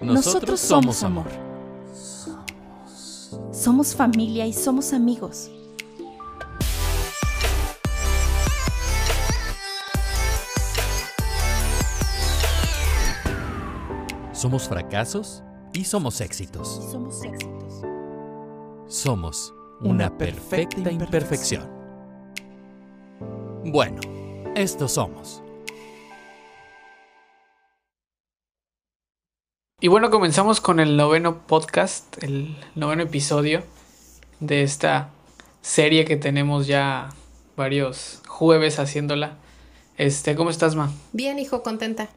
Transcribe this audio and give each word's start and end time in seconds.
Nosotros 0.00 0.60
somos 0.60 1.02
amor. 1.02 1.26
Somos 3.52 3.94
familia 3.94 4.46
y 4.46 4.52
somos 4.52 4.92
amigos. 4.92 5.50
Somos 14.32 14.68
fracasos 14.68 15.42
y 15.74 15.84
somos 15.84 16.20
éxitos. 16.20 16.88
Somos 16.90 17.22
éxitos. 17.22 17.82
Somos 18.88 19.54
una 19.80 20.16
perfecta 20.16 20.90
imperfección. 20.90 21.79
Bueno, 23.72 24.00
estos 24.56 24.94
somos. 24.94 25.44
Y 29.80 29.86
bueno, 29.86 30.10
comenzamos 30.10 30.60
con 30.60 30.80
el 30.80 30.96
noveno 30.96 31.46
podcast, 31.46 32.20
el 32.24 32.56
noveno 32.74 33.04
episodio 33.04 33.62
de 34.40 34.64
esta 34.64 35.10
serie 35.62 36.04
que 36.04 36.16
tenemos 36.16 36.66
ya 36.66 37.10
varios 37.56 38.22
jueves 38.26 38.80
haciéndola. 38.80 39.36
Este, 39.96 40.34
¿cómo 40.34 40.50
estás, 40.50 40.74
Ma? 40.74 40.90
Bien, 41.12 41.38
hijo, 41.38 41.62
contenta. 41.62 42.08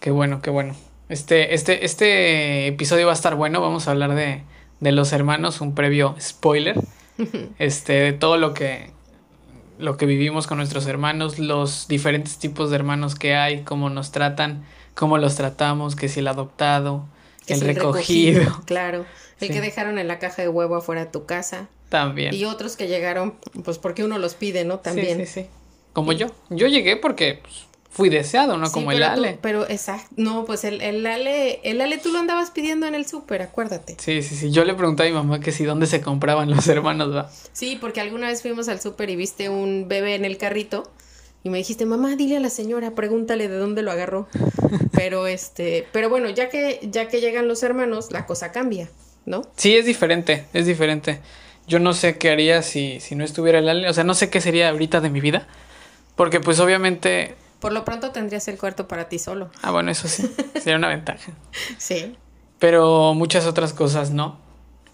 Qué 0.00 0.10
bueno, 0.10 0.40
qué 0.40 0.48
bueno. 0.48 0.74
Este, 1.10 1.52
este, 1.52 1.84
este 1.84 2.66
episodio 2.66 3.04
va 3.04 3.12
a 3.12 3.14
estar 3.14 3.34
bueno. 3.34 3.60
Vamos 3.60 3.88
a 3.88 3.90
hablar 3.90 4.14
de, 4.14 4.42
de 4.80 4.92
los 4.92 5.12
hermanos, 5.12 5.60
un 5.60 5.74
previo 5.74 6.16
spoiler. 6.18 6.80
Este, 7.58 7.94
de 7.94 8.12
todo 8.12 8.36
lo 8.38 8.54
que, 8.54 8.92
lo 9.78 9.96
que 9.96 10.06
vivimos 10.06 10.46
con 10.46 10.58
nuestros 10.58 10.86
hermanos, 10.86 11.38
los 11.38 11.88
diferentes 11.88 12.38
tipos 12.38 12.70
de 12.70 12.76
hermanos 12.76 13.14
que 13.14 13.34
hay, 13.34 13.62
cómo 13.62 13.90
nos 13.90 14.10
tratan, 14.10 14.64
cómo 14.94 15.18
los 15.18 15.36
tratamos, 15.36 15.94
que 15.96 16.08
si 16.08 16.20
el 16.20 16.28
adoptado, 16.28 17.06
Que 17.46 17.54
el 17.54 17.60
recogido. 17.60 18.60
Claro. 18.66 19.06
El 19.40 19.48
Sí. 19.48 19.54
que 19.54 19.60
dejaron 19.60 19.98
en 19.98 20.08
la 20.08 20.18
caja 20.18 20.42
de 20.42 20.48
huevo 20.48 20.74
afuera 20.74 21.04
de 21.04 21.10
tu 21.10 21.24
casa. 21.24 21.68
También. 21.88 22.34
Y 22.34 22.44
otros 22.44 22.76
que 22.76 22.88
llegaron, 22.88 23.34
pues 23.64 23.78
porque 23.78 24.02
uno 24.04 24.18
los 24.18 24.34
pide, 24.34 24.64
¿no? 24.64 24.80
También. 24.80 25.18
Sí, 25.18 25.26
sí, 25.26 25.42
sí. 25.42 25.46
Como 25.92 26.12
yo. 26.12 26.26
Yo 26.50 26.66
llegué 26.66 26.96
porque 26.96 27.38
pues, 27.42 27.67
fui 27.90 28.08
deseado, 28.10 28.56
¿no? 28.58 28.66
Sí, 28.66 28.72
Como 28.72 28.92
el 28.92 28.98
tú- 28.98 29.04
Ale. 29.04 29.38
pero 29.40 29.68
exacto. 29.68 30.08
No, 30.16 30.44
pues 30.44 30.64
el, 30.64 30.80
el 30.82 31.04
Ale, 31.06 31.60
el 31.64 31.80
Ale 31.80 31.98
tú 31.98 32.12
lo 32.12 32.18
andabas 32.18 32.50
pidiendo 32.50 32.86
en 32.86 32.94
el 32.94 33.06
súper, 33.06 33.42
acuérdate. 33.42 33.96
Sí, 33.98 34.22
sí, 34.22 34.36
sí. 34.36 34.50
Yo 34.50 34.64
le 34.64 34.74
pregunté 34.74 35.02
a 35.04 35.06
mi 35.06 35.12
mamá 35.12 35.40
que 35.40 35.52
si 35.52 35.64
dónde 35.64 35.86
se 35.86 36.00
compraban 36.00 36.50
los 36.50 36.66
hermanos, 36.68 37.14
va. 37.14 37.30
Sí, 37.52 37.76
porque 37.80 38.00
alguna 38.00 38.28
vez 38.28 38.42
fuimos 38.42 38.68
al 38.68 38.80
súper 38.80 39.10
y 39.10 39.16
viste 39.16 39.48
un 39.48 39.86
bebé 39.88 40.14
en 40.14 40.24
el 40.24 40.36
carrito 40.36 40.90
y 41.42 41.50
me 41.50 41.58
dijiste, 41.58 41.86
mamá, 41.86 42.14
dile 42.16 42.36
a 42.36 42.40
la 42.40 42.50
señora, 42.50 42.92
pregúntale 42.92 43.48
de 43.48 43.56
dónde 43.56 43.82
lo 43.82 43.90
agarró. 43.90 44.28
Pero 44.92 45.26
este, 45.28 45.86
pero 45.92 46.08
bueno, 46.10 46.28
ya 46.28 46.48
que, 46.48 46.80
ya 46.82 47.06
que 47.08 47.20
llegan 47.20 47.46
los 47.48 47.62
hermanos, 47.62 48.10
la 48.10 48.26
cosa 48.26 48.50
cambia, 48.52 48.90
¿no? 49.26 49.42
Sí, 49.56 49.76
es 49.76 49.86
diferente, 49.86 50.44
es 50.52 50.66
diferente. 50.66 51.20
Yo 51.68 51.78
no 51.78 51.94
sé 51.94 52.18
qué 52.18 52.30
haría 52.30 52.62
si, 52.62 52.98
si 53.00 53.14
no 53.14 53.24
estuviera 53.24 53.60
el 53.60 53.68
Ale. 53.68 53.88
O 53.88 53.92
sea, 53.92 54.02
no 54.02 54.14
sé 54.14 54.28
qué 54.28 54.40
sería 54.40 54.68
ahorita 54.70 55.00
de 55.00 55.10
mi 55.10 55.20
vida. 55.20 55.46
Porque 56.16 56.40
pues 56.40 56.58
obviamente... 56.60 57.34
Por 57.60 57.72
lo 57.72 57.84
pronto 57.84 58.10
tendrías 58.12 58.46
el 58.48 58.56
cuarto 58.58 58.86
para 58.88 59.08
ti 59.08 59.18
solo. 59.18 59.50
Ah, 59.62 59.70
bueno, 59.70 59.90
eso 59.90 60.06
sí. 60.08 60.30
Sería 60.54 60.76
una 60.76 60.88
ventaja. 60.88 61.32
Sí. 61.78 62.16
Pero 62.58 63.14
muchas 63.14 63.46
otras 63.46 63.72
cosas 63.72 64.10
no. 64.10 64.38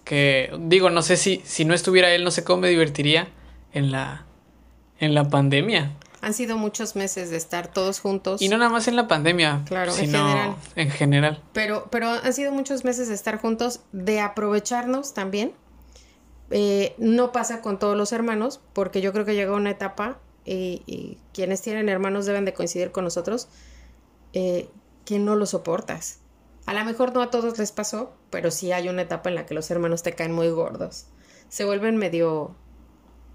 Que 0.03 0.51
digo, 0.59 0.89
no 0.91 1.01
sé 1.01 1.17
si, 1.17 1.41
si 1.45 1.65
no 1.65 1.73
estuviera 1.73 2.11
él, 2.11 2.23
no 2.23 2.31
sé 2.31 2.43
cómo 2.43 2.61
me 2.61 2.69
divertiría 2.69 3.27
en 3.73 3.91
la, 3.91 4.25
en 4.99 5.13
la 5.15 5.27
pandemia. 5.29 5.91
Han 6.21 6.33
sido 6.33 6.57
muchos 6.57 6.95
meses 6.95 7.29
de 7.29 7.37
estar 7.37 7.67
todos 7.67 7.99
juntos. 7.99 8.41
Y 8.41 8.49
no 8.49 8.57
nada 8.57 8.69
más 8.71 8.87
en 8.87 8.95
la 8.95 9.07
pandemia, 9.07 9.61
Claro, 9.65 9.91
en 9.91 9.97
general. 9.97 10.55
en 10.75 10.89
general. 10.91 11.43
Pero, 11.53 11.87
pero 11.91 12.09
han 12.09 12.33
sido 12.33 12.51
muchos 12.51 12.83
meses 12.83 13.07
de 13.09 13.13
estar 13.15 13.39
juntos, 13.39 13.81
de 13.91 14.19
aprovecharnos 14.21 15.13
también. 15.13 15.53
Eh, 16.51 16.93
no 16.97 17.31
pasa 17.31 17.61
con 17.61 17.79
todos 17.79 17.97
los 17.97 18.11
hermanos, 18.11 18.59
porque 18.73 19.01
yo 19.01 19.11
creo 19.11 19.25
que 19.25 19.33
llega 19.35 19.53
una 19.53 19.71
etapa, 19.71 20.17
y, 20.45 20.83
y 20.85 21.17
quienes 21.33 21.61
tienen 21.61 21.89
hermanos 21.89 22.25
deben 22.25 22.45
de 22.45 22.53
coincidir 22.53 22.91
con 22.91 23.03
nosotros, 23.03 23.47
eh, 24.33 24.69
que 25.05 25.19
no 25.19 25.35
lo 25.35 25.45
soportas. 25.45 26.19
A 26.65 26.73
lo 26.73 26.83
mejor 26.83 27.13
no 27.13 27.21
a 27.21 27.29
todos 27.29 27.57
les 27.57 27.71
pasó, 27.71 28.13
pero 28.29 28.51
sí 28.51 28.71
hay 28.71 28.89
una 28.89 29.03
etapa 29.03 29.29
en 29.29 29.35
la 29.35 29.45
que 29.45 29.53
los 29.53 29.69
hermanos 29.71 30.03
te 30.03 30.13
caen 30.13 30.31
muy 30.31 30.49
gordos. 30.49 31.05
Se 31.49 31.63
vuelven 31.63 31.97
medio, 31.97 32.55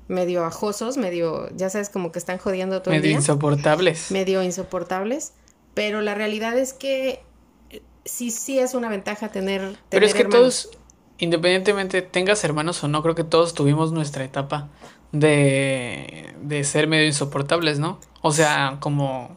medio 0.08 0.44
ajosos, 0.44 0.96
medio, 0.96 1.48
ya 1.56 1.70
sabes, 1.70 1.90
como 1.90 2.12
que 2.12 2.18
están 2.18 2.38
jodiendo 2.38 2.82
todo 2.82 2.92
el 2.94 3.00
Medio 3.00 3.16
insoportables. 3.16 4.10
medio 4.10 4.42
insoportables, 4.42 5.32
pero 5.74 6.00
la 6.00 6.14
realidad 6.14 6.58
es 6.58 6.72
que 6.72 7.22
eh, 7.70 7.82
sí, 8.04 8.30
sí 8.30 8.58
es 8.58 8.74
una 8.74 8.88
ventaja 8.88 9.30
tener. 9.30 9.78
Pero 9.88 10.04
es 10.04 10.12
que 10.12 10.22
hermanos. 10.22 10.64
todos, 10.64 10.78
independientemente 11.18 12.02
tengas 12.02 12.42
hermanos 12.42 12.82
o 12.82 12.88
no, 12.88 13.02
creo 13.02 13.14
que 13.14 13.24
todos 13.24 13.54
tuvimos 13.54 13.92
nuestra 13.92 14.24
etapa 14.24 14.68
de, 15.12 16.34
de 16.42 16.64
ser 16.64 16.86
medio 16.86 17.06
insoportables, 17.06 17.78
¿no? 17.78 17.98
O 18.22 18.32
sea, 18.32 18.76
como, 18.80 19.36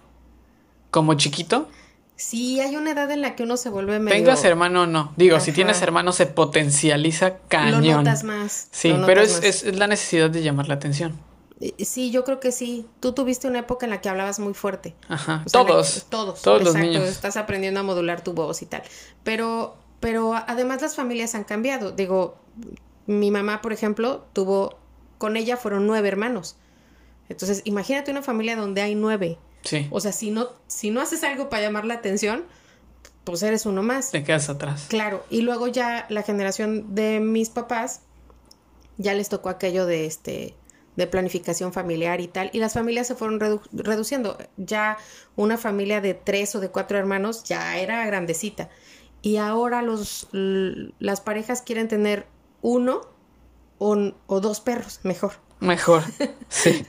como 0.92 1.14
chiquito, 1.16 1.68
Sí, 2.16 2.60
hay 2.60 2.76
una 2.78 2.92
edad 2.92 3.10
en 3.12 3.22
la 3.22 3.36
que 3.36 3.44
uno 3.44 3.58
se 3.58 3.70
vuelve 3.70 4.00
medio. 4.00 4.16
tengas 4.18 4.46
hermano 4.46 4.84
o 4.84 4.86
no. 4.86 5.12
Digo, 5.18 5.40
si 5.40 5.52
tienes 5.52 5.82
hermano 5.82 6.12
se 6.14 6.28
potencializa 6.28 7.30
Lo 7.30 7.36
cañón. 7.50 7.98
notas 8.04 8.24
más. 8.24 8.68
Sí, 8.72 8.94
lo 8.94 9.06
pero 9.08 9.22
es, 9.22 9.34
más. 9.34 9.44
es, 9.44 9.64
es 9.64 9.76
la 9.78 9.88
necesidad 9.88 10.30
de 10.30 10.44
llamar 10.44 10.68
la 10.68 10.76
atención. 10.76 11.20
Eh, 11.60 11.74
Sí, 11.84 12.12
yo 12.12 12.24
creo 12.24 12.40
que 12.40 12.52
sí. 12.52 12.86
Tú 13.00 13.14
tuviste 13.14 13.48
una 13.48 13.60
época 13.60 13.88
en 13.88 13.90
la 13.90 14.00
que 14.00 14.10
hablabas 14.10 14.40
muy 14.40 14.54
fuerte. 14.54 14.96
Ajá. 15.10 15.42
O 15.46 15.50
sea, 15.50 15.66
todos. 15.66 15.94
que- 15.96 16.02
todos. 16.10 16.42
Todos 16.44 16.60
los 16.64 16.76
exacto, 16.76 16.88
niños. 16.88 17.10
Estás 17.10 17.36
aprendiendo 17.36 17.80
a 17.80 17.84
modular 17.84 18.24
tu 18.24 18.34
voz 18.34 18.62
y 18.62 18.68
tal. 18.68 18.84
Pero, 19.24 19.76
pero 20.00 20.36
además 20.36 20.82
las 20.84 20.96
familias 20.96 21.34
han 21.36 21.44
cambiado. 21.44 21.92
Digo, 21.92 22.38
mi 23.08 23.32
mamá, 23.32 23.62
por 23.62 23.74
ejemplo, 23.74 24.24
tuvo, 24.34 24.78
con 25.24 25.38
ella 25.38 25.56
fueron 25.56 25.88
nueve 25.88 26.10
hermanos. 26.10 26.58
Entonces, 27.30 27.62
imagínate 27.64 28.12
una 28.12 28.22
familia 28.22 28.58
donde 28.58 28.82
hay 28.82 28.94
nueve. 28.94 29.38
Sí. 29.62 29.88
O 29.90 30.02
sea, 30.02 30.12
si 30.12 30.32
no, 30.32 30.50
si 30.68 30.92
no 30.92 31.00
haces 31.00 31.24
algo 31.24 31.48
para 31.48 31.64
llamar 31.64 31.86
la 31.86 31.94
atención, 31.94 32.44
pues 33.24 33.42
eres 33.42 33.66
uno 33.66 33.84
más. 33.84 34.12
Te 34.12 34.26
quedas 34.26 34.50
atrás. 34.50 34.88
Claro, 34.90 35.24
y 35.30 35.40
luego 35.40 35.70
ya 35.70 36.08
la 36.10 36.24
generación 36.24 36.94
de 36.94 37.22
mis 37.22 37.50
papás 37.50 38.02
ya 38.98 39.14
les 39.14 39.30
tocó 39.30 39.48
aquello 39.48 39.86
de 39.86 40.06
este 40.08 40.56
de 40.98 41.08
planificación 41.08 41.72
familiar 41.72 42.20
y 42.20 42.28
tal, 42.28 42.50
y 42.52 42.60
las 42.60 42.74
familias 42.74 43.08
se 43.08 43.16
fueron 43.16 43.40
redu- 43.40 43.62
reduciendo. 43.72 44.38
Ya 44.58 44.98
una 45.38 45.58
familia 45.58 46.02
de 46.02 46.16
tres 46.16 46.54
o 46.54 46.60
de 46.60 46.68
cuatro 46.68 46.98
hermanos 46.98 47.46
ya 47.46 47.78
era 47.78 48.06
grandecita. 48.06 48.70
Y 49.22 49.38
ahora 49.38 49.82
los, 49.84 50.28
las 50.34 51.22
parejas 51.22 51.62
quieren 51.62 51.88
tener 51.88 52.26
uno 52.62 53.13
o, 53.84 54.14
o 54.28 54.40
dos 54.40 54.60
perros, 54.62 55.00
mejor. 55.04 55.34
Mejor. 55.60 56.04
Sí. 56.50 56.86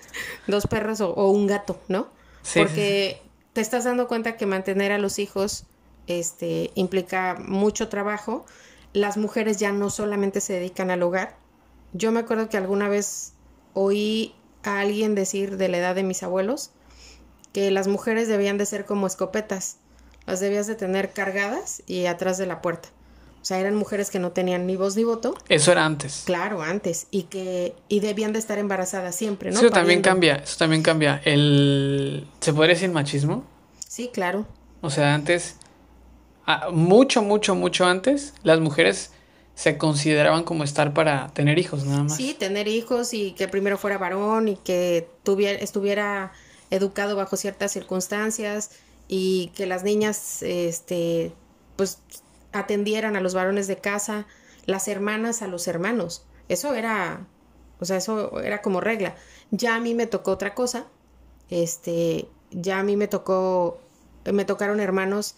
Dos 0.47 0.67
perros 0.67 1.01
o, 1.01 1.11
o 1.11 1.31
un 1.31 1.47
gato, 1.47 1.81
¿no? 1.89 2.09
Sí, 2.43 2.61
Porque 2.61 3.23
te 3.55 3.61
estás 3.61 3.85
dando 3.85 4.09
cuenta 4.09 4.37
que 4.37 4.45
mantener 4.47 4.93
a 4.93 4.99
los 4.99 5.19
hijos 5.19 5.65
este, 6.07 6.71
implica 6.75 7.37
mucho 7.39 7.89
trabajo. 7.89 8.45
Las 8.93 9.17
mujeres 9.17 9.57
ya 9.57 9.73
no 9.73 9.91
solamente 9.91 10.41
se 10.41 10.53
dedican 10.53 10.91
al 10.91 11.03
hogar. 11.03 11.37
Yo 11.93 12.13
me 12.13 12.21
acuerdo 12.21 12.49
que 12.49 12.59
alguna 12.59 12.89
vez 12.89 13.33
oí 13.73 14.35
a 14.63 14.81
alguien 14.81 15.15
decir 15.15 15.57
de 15.57 15.69
la 15.69 15.79
edad 15.79 15.95
de 15.95 16.03
mis 16.03 16.23
abuelos 16.23 16.71
que 17.53 17.71
las 17.71 17.87
mujeres 17.87 18.29
debían 18.29 18.59
de 18.59 18.67
ser 18.67 18.85
como 18.85 19.07
escopetas. 19.07 19.79
Las 20.27 20.41
debías 20.41 20.67
de 20.67 20.75
tener 20.75 21.13
cargadas 21.13 21.83
y 21.87 22.07
atrás 22.07 22.37
de 22.37 22.47
la 22.47 22.61
puerta. 22.61 22.89
O 23.45 23.47
sea, 23.47 23.59
eran 23.59 23.75
mujeres 23.75 24.11
que 24.11 24.19
no 24.19 24.33
tenían 24.33 24.67
ni 24.67 24.75
voz 24.75 24.97
ni 24.97 25.05
voto. 25.05 25.35
Eso 25.51 25.71
era 25.71 25.85
antes. 25.85 26.23
Claro, 26.25 26.63
antes. 26.63 27.09
Y 27.11 27.25
que 27.25 27.75
y 27.89 28.01
debían 28.01 28.33
de 28.33 28.39
estar 28.39 28.59
embarazadas 28.59 29.15
siempre, 29.15 29.51
¿no? 29.51 29.59
Eso 29.59 29.69
también 29.69 30.01
Pariendo. 30.01 30.09
cambia. 30.09 30.35
Eso 30.37 30.57
también 30.57 30.83
cambia. 30.83 31.21
El. 31.27 32.27
¿Se 32.41 32.55
podría 32.55 32.75
decir 32.75 32.89
machismo? 32.89 33.45
Sí, 33.87 34.09
claro. 34.11 34.47
O 34.81 34.89
sea, 34.89 35.13
antes, 35.13 35.57
mucho, 36.73 37.21
mucho, 37.21 37.55
mucho 37.55 37.85
antes, 37.85 38.33
las 38.45 38.61
mujeres 38.61 39.11
se 39.55 39.77
consideraban 39.77 40.45
como 40.45 40.65
estar 40.65 40.95
para 40.95 41.29
tener 41.35 41.59
hijos, 41.59 41.85
nada 41.85 42.05
más. 42.05 42.17
Sí, 42.17 42.33
tener 42.33 42.67
hijos 42.67 43.13
y 43.13 43.33
que 43.33 43.47
primero 43.47 43.77
fuera 43.77 43.99
varón 43.99 44.49
y 44.49 44.57
que 44.57 45.07
tuviera, 45.23 45.59
estuviera 45.59 46.33
educado 46.71 47.15
bajo 47.15 47.37
ciertas 47.37 47.73
circunstancias 47.73 48.71
y 49.07 49.53
que 49.55 49.67
las 49.67 49.85
niñas, 49.85 50.43
este, 50.43 51.35
pues 51.77 51.99
atendieran 52.55 53.17
a 53.17 53.21
los 53.21 53.35
varones 53.35 53.67
de 53.67 53.79
casa, 53.79 54.27
las 54.65 54.89
hermanas 54.89 55.43
a 55.43 55.47
los 55.47 55.69
hermanos. 55.69 56.25
Eso 56.49 56.75
era, 56.75 57.27
o 57.81 57.85
sea, 57.85 57.97
eso 57.97 58.41
era 58.41 58.63
como 58.63 58.81
regla. 58.81 59.15
Ya 59.51 59.75
a 59.77 59.81
mí 59.81 59.95
me 59.95 60.07
tocó 60.07 60.31
otra 60.31 60.55
cosa. 60.55 60.87
Este, 61.51 62.29
ya 62.51 62.79
a 62.79 62.83
mí 62.83 62.97
me 62.97 63.09
tocó, 63.09 63.79
me 64.25 64.45
tocaron 64.45 64.81
hermanos 64.81 65.35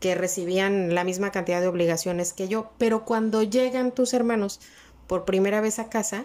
que 0.00 0.14
recibían 0.14 0.94
la 0.94 1.04
misma 1.04 1.30
cantidad 1.30 1.60
de 1.60 1.68
obligaciones 1.68 2.32
que 2.32 2.48
yo, 2.48 2.70
pero 2.78 3.04
cuando 3.04 3.42
llegan 3.42 3.92
tus 3.92 4.14
hermanos 4.14 4.60
por 5.06 5.26
primera 5.26 5.60
vez 5.60 5.78
a 5.78 5.90
casa, 5.90 6.24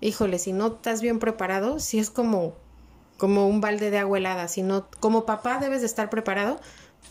híjole, 0.00 0.38
si 0.38 0.52
no 0.52 0.68
estás 0.68 1.02
bien 1.02 1.18
preparado, 1.18 1.80
sí 1.80 1.98
es 1.98 2.10
como 2.10 2.54
como 3.20 3.46
un 3.46 3.60
balde 3.60 3.90
de 3.90 3.98
agua 3.98 4.16
helada, 4.16 4.48
sino 4.48 4.88
como 4.98 5.26
papá 5.26 5.58
debes 5.58 5.80
de 5.80 5.86
estar 5.86 6.08
preparado 6.08 6.58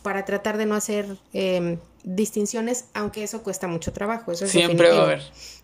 para 0.01 0.25
tratar 0.25 0.57
de 0.57 0.65
no 0.65 0.74
hacer 0.74 1.18
em, 1.33 1.77
distinciones, 2.04 2.86
aunque 2.94 3.24
eso 3.24 3.44
cuesta 3.44 3.68
mucho 3.68 3.94
trabajo. 3.94 4.31
Eso 4.31 4.46
es 4.46 4.51
Siempre 4.51 4.90
va 4.90 5.00
a 5.00 5.04
haber. 5.04 5.22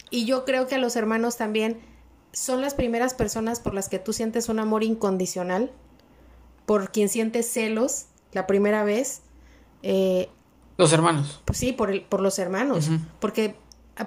Y 0.10 0.26
yo 0.26 0.46
creo 0.46 0.68
que 0.68 0.76
a 0.76 0.78
los 0.78 0.96
hermanos 0.96 1.38
también 1.38 1.80
son 2.32 2.62
las 2.62 2.74
primeras 2.74 3.14
personas 3.14 3.60
por 3.60 3.74
las 3.74 3.90
que 3.90 4.00
tú 4.00 4.14
sientes 4.14 4.50
un 4.50 4.60
amor 4.60 4.84
incondicional, 4.84 5.72
por 6.66 6.92
quien 6.92 7.10
sientes 7.10 7.50
celos 7.52 8.06
la 8.34 8.48
primera 8.48 8.84
vez. 8.84 9.22
Eh, 9.84 10.30
los 10.78 10.92
hermanos. 10.92 11.42
Pues 11.46 11.58
sí, 11.58 11.72
por, 11.72 11.90
el, 11.90 12.02
por 12.02 12.22
los 12.22 12.38
hermanos. 12.40 12.90
Porque 13.20 13.56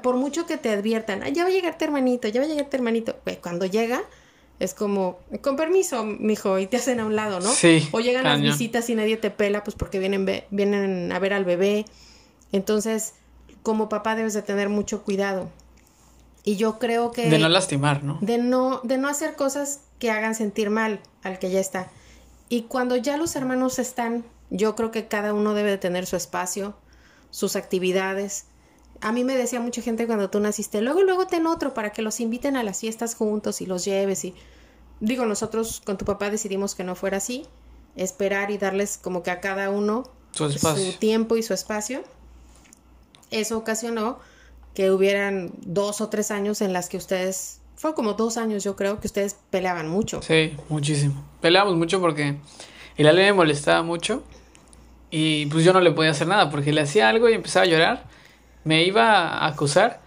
por 0.02 0.16
mucho 0.16 0.46
que 0.46 0.58
te 0.58 0.70
adviertan, 0.70 1.22
ya 1.32 1.44
va 1.44 1.48
a 1.48 1.52
llegar 1.52 1.78
tu 1.78 1.84
hermanito, 1.84 2.28
ya 2.28 2.40
va 2.40 2.46
a 2.46 2.48
llegar 2.48 2.68
tu 2.68 2.76
hermanito, 2.76 3.16
cuando 3.40 3.64
llega 3.64 4.02
es 4.58 4.74
como, 4.74 5.20
con 5.40 5.56
permiso, 5.56 6.04
mijo, 6.04 6.58
y 6.58 6.66
te 6.66 6.78
hacen 6.78 6.98
a 7.00 7.06
un 7.06 7.14
lado, 7.14 7.38
¿no? 7.40 7.48
Sí. 7.48 7.88
O 7.92 8.00
llegan 8.00 8.24
las 8.24 8.40
visitas 8.40 8.90
y 8.90 8.94
nadie 8.96 9.16
te 9.16 9.30
pela, 9.30 9.62
pues 9.62 9.76
porque 9.76 9.98
vienen, 10.00 10.26
vienen 10.50 11.12
a 11.12 11.18
ver 11.18 11.32
al 11.32 11.44
bebé. 11.44 11.84
Entonces, 12.52 13.14
como 13.62 13.88
papá 13.88 14.14
debes 14.14 14.34
de 14.34 14.42
tener 14.42 14.68
mucho 14.68 15.02
cuidado. 15.02 15.50
Y 16.44 16.56
yo 16.56 16.78
creo 16.78 17.10
que... 17.10 17.28
De 17.28 17.38
no 17.38 17.48
lastimar, 17.48 18.02
¿no? 18.02 18.18
De 18.20 18.38
no, 18.38 18.80
de 18.82 18.96
no 18.98 19.08
hacer 19.08 19.34
cosas 19.34 19.80
que 19.98 20.10
hagan 20.10 20.34
sentir 20.34 20.70
mal 20.70 21.00
al 21.22 21.38
que 21.38 21.50
ya 21.50 21.60
está. 21.60 21.90
Y 22.48 22.62
cuando 22.62 22.96
ya 22.96 23.16
los 23.16 23.36
hermanos 23.36 23.78
están, 23.78 24.24
yo 24.50 24.74
creo 24.74 24.90
que 24.90 25.08
cada 25.08 25.34
uno 25.34 25.54
debe 25.54 25.70
de 25.70 25.78
tener 25.78 26.06
su 26.06 26.16
espacio, 26.16 26.74
sus 27.30 27.56
actividades. 27.56 28.46
A 29.00 29.12
mí 29.12 29.24
me 29.24 29.36
decía 29.36 29.60
mucha 29.60 29.82
gente 29.82 30.06
cuando 30.06 30.30
tú 30.30 30.40
naciste, 30.40 30.80
luego, 30.80 31.02
luego 31.02 31.26
ten 31.26 31.46
otro 31.46 31.74
para 31.74 31.90
que 31.90 32.02
los 32.02 32.20
inviten 32.20 32.56
a 32.56 32.62
las 32.62 32.80
fiestas 32.80 33.14
juntos 33.14 33.60
y 33.60 33.66
los 33.66 33.84
lleves. 33.84 34.24
Y 34.24 34.34
digo, 35.00 35.26
nosotros 35.26 35.82
con 35.84 35.98
tu 35.98 36.04
papá 36.04 36.30
decidimos 36.30 36.74
que 36.74 36.84
no 36.84 36.94
fuera 36.94 37.18
así, 37.18 37.44
esperar 37.96 38.50
y 38.50 38.58
darles 38.58 38.96
como 38.96 39.22
que 39.22 39.30
a 39.30 39.40
cada 39.40 39.70
uno 39.70 40.04
su, 40.32 40.50
su 40.50 40.92
tiempo 40.98 41.36
y 41.36 41.42
su 41.42 41.52
espacio. 41.52 42.02
Eso 43.30 43.58
ocasionó 43.58 44.18
que 44.74 44.90
hubieran 44.90 45.50
dos 45.62 46.00
o 46.00 46.08
tres 46.08 46.30
años 46.30 46.60
en 46.60 46.72
las 46.72 46.88
que 46.88 46.96
ustedes, 46.96 47.60
fue 47.76 47.94
como 47.94 48.14
dos 48.14 48.36
años 48.36 48.62
yo 48.64 48.76
creo, 48.76 49.00
que 49.00 49.08
ustedes 49.08 49.36
peleaban 49.50 49.88
mucho. 49.88 50.22
Sí, 50.22 50.56
muchísimo. 50.68 51.24
Peleábamos 51.40 51.76
mucho 51.76 52.00
porque 52.00 52.36
el 52.96 53.06
Ale 53.06 53.24
me 53.24 53.32
molestaba 53.32 53.82
mucho 53.82 54.22
y 55.10 55.46
pues 55.46 55.64
yo 55.64 55.72
no 55.72 55.80
le 55.80 55.90
podía 55.92 56.10
hacer 56.10 56.28
nada 56.28 56.50
porque 56.50 56.72
le 56.72 56.80
hacía 56.82 57.08
algo 57.08 57.28
y 57.28 57.34
empezaba 57.34 57.64
a 57.64 57.68
llorar, 57.68 58.04
me 58.64 58.84
iba 58.84 59.28
a 59.28 59.46
acusar, 59.46 60.00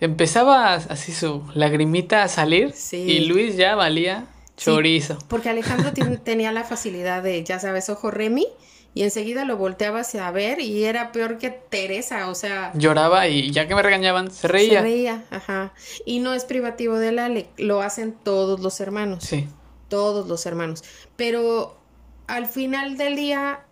empezaba 0.00 0.74
así 0.74 1.12
su 1.12 1.42
lagrimita 1.54 2.22
a 2.22 2.28
salir 2.28 2.74
y 2.92 3.20
Luis 3.20 3.56
ya 3.56 3.74
valía 3.74 4.26
chorizo. 4.56 5.18
porque 5.28 5.48
Alejandro 5.48 5.92
tenía 6.22 6.52
la 6.52 6.64
facilidad 6.64 7.22
de, 7.22 7.42
ya 7.42 7.58
sabes, 7.58 7.88
ojo 7.88 8.10
Remy 8.10 8.46
y 8.94 9.02
enseguida 9.02 9.44
lo 9.44 9.56
volteaba 9.56 10.00
hacia 10.00 10.30
ver 10.30 10.60
y 10.60 10.84
era 10.84 11.10
peor 11.10 11.38
que 11.38 11.50
Teresa, 11.50 12.28
o 12.28 12.34
sea... 12.36 12.70
Lloraba 12.74 13.26
y 13.26 13.50
ya 13.50 13.66
que 13.66 13.74
me 13.74 13.82
regañaban, 13.82 14.30
se 14.30 14.46
reía. 14.46 14.78
Se 14.78 14.82
reía, 14.82 15.24
ajá. 15.30 15.74
Y 16.06 16.20
no 16.20 16.32
es 16.32 16.44
privativo 16.44 16.96
de 16.96 17.10
la 17.10 17.28
lo 17.56 17.82
hacen 17.82 18.12
todos 18.12 18.60
los 18.60 18.78
hermanos. 18.78 19.24
Sí. 19.24 19.48
Todos 19.88 20.28
los 20.28 20.46
hermanos. 20.46 20.84
Pero 21.16 21.76
al 22.28 22.46
final 22.46 22.96
del 22.96 23.16
día, 23.16 23.64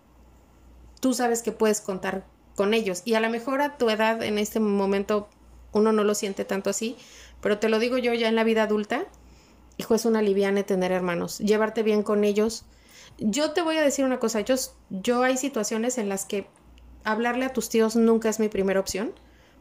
tú 0.99 1.13
sabes 1.13 1.41
que 1.41 1.53
puedes 1.53 1.79
contar 1.79 2.25
con 2.55 2.73
ellos. 2.73 3.01
Y 3.05 3.13
a 3.13 3.21
lo 3.21 3.29
mejor 3.29 3.61
a 3.61 3.77
tu 3.77 3.89
edad, 3.89 4.21
en 4.23 4.37
este 4.37 4.59
momento, 4.59 5.29
uno 5.71 5.93
no 5.93 6.03
lo 6.03 6.15
siente 6.15 6.43
tanto 6.43 6.69
así, 6.69 6.97
pero 7.39 7.59
te 7.59 7.69
lo 7.69 7.79
digo 7.79 7.97
yo 7.97 8.13
ya 8.13 8.27
en 8.27 8.35
la 8.35 8.43
vida 8.43 8.63
adulta, 8.63 9.05
hijo, 9.77 9.95
es 9.95 10.03
una 10.03 10.21
liviana 10.21 10.63
tener 10.63 10.91
hermanos. 10.91 11.39
Llevarte 11.39 11.81
bien 11.81 12.03
con 12.03 12.25
ellos 12.25 12.65
yo 13.17 13.51
te 13.51 13.61
voy 13.61 13.77
a 13.77 13.81
decir 13.81 14.05
una 14.05 14.19
cosa, 14.19 14.41
yo, 14.41 14.55
yo 14.89 15.23
hay 15.23 15.37
situaciones 15.37 15.97
en 15.97 16.09
las 16.09 16.25
que 16.25 16.47
hablarle 17.03 17.45
a 17.45 17.53
tus 17.53 17.69
tíos 17.69 17.95
nunca 17.95 18.29
es 18.29 18.39
mi 18.39 18.49
primera 18.49 18.79
opción. 18.79 19.13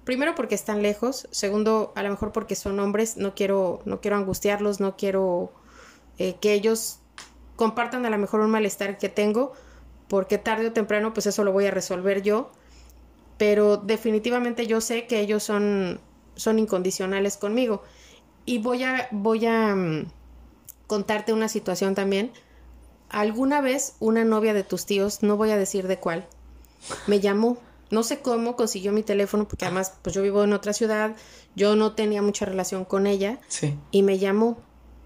Primero 0.05 0.35
porque 0.35 0.57
están 0.57 0.83
lejos, 0.83 1.29
segundo 1.31 1.93
a 1.95 2.03
lo 2.03 2.11
mejor 2.11 2.33
porque 2.33 2.57
son 2.57 2.81
hombres, 2.81 3.17
no 3.17 3.35
quiero, 3.35 3.83
no 3.85 4.01
quiero 4.01 4.17
angustiarlos, 4.17 4.81
no 4.81 4.97
quiero 4.97 5.53
eh, 6.19 6.37
que 6.41 6.55
ellos 6.55 6.99
compartan 7.55 8.05
a 8.05 8.11
lo 8.11 8.19
mejor 8.19 8.41
un 8.41 8.51
malestar 8.51 8.99
que 8.99 9.09
tengo, 9.09 9.53
porque 10.09 10.39
tarde 10.39 10.69
o 10.69 10.73
temprano 10.73 11.13
pues 11.13 11.27
eso 11.27 11.45
lo 11.45 11.53
voy 11.53 11.67
a 11.67 11.71
resolver 11.71 12.23
yo, 12.23 12.51
pero 13.39 13.77
definitivamente 13.77 14.67
yo 14.67 14.81
sé 14.81 15.07
que 15.07 15.21
ellos 15.21 15.45
son, 15.45 16.01
son 16.35 16.59
incondicionales 16.59 17.37
conmigo. 17.37 17.85
Y 18.45 18.59
voy 18.59 18.83
a, 18.83 19.07
voy 19.13 19.47
a 19.47 19.77
mm, 19.77 20.11
contarte 20.89 21.33
una 21.33 21.49
situación 21.49 21.95
también 21.95 22.33
alguna 23.13 23.61
vez 23.61 23.95
una 24.01 24.25
novia 24.25 24.55
de 24.55 24.65
tus 24.65 24.87
tíos, 24.87 25.23
no 25.23 25.37
voy 25.37 25.51
a 25.51 25.57
decir 25.57 25.87
de 25.87 25.99
cuál, 25.99 26.27
me 27.07 27.21
llamó. 27.21 27.59
No 27.91 28.03
sé 28.03 28.21
cómo 28.21 28.57
consiguió 28.57 28.91
mi 28.91 29.03
teléfono, 29.03 29.47
porque 29.47 29.67
además, 29.67 29.93
pues 30.01 30.15
yo 30.15 30.23
vivo 30.23 30.43
en 30.43 30.55
otra 30.55 30.73
ciudad, 30.73 31.15
yo 31.55 31.77
no 31.77 31.93
tenía 31.93 32.23
mucha 32.23 32.47
relación 32.47 32.87
con 32.87 33.07
ella. 33.07 33.39
Sí. 33.49 33.79
Y 33.91 34.03
me 34.03 34.19
llamó. 34.19 34.57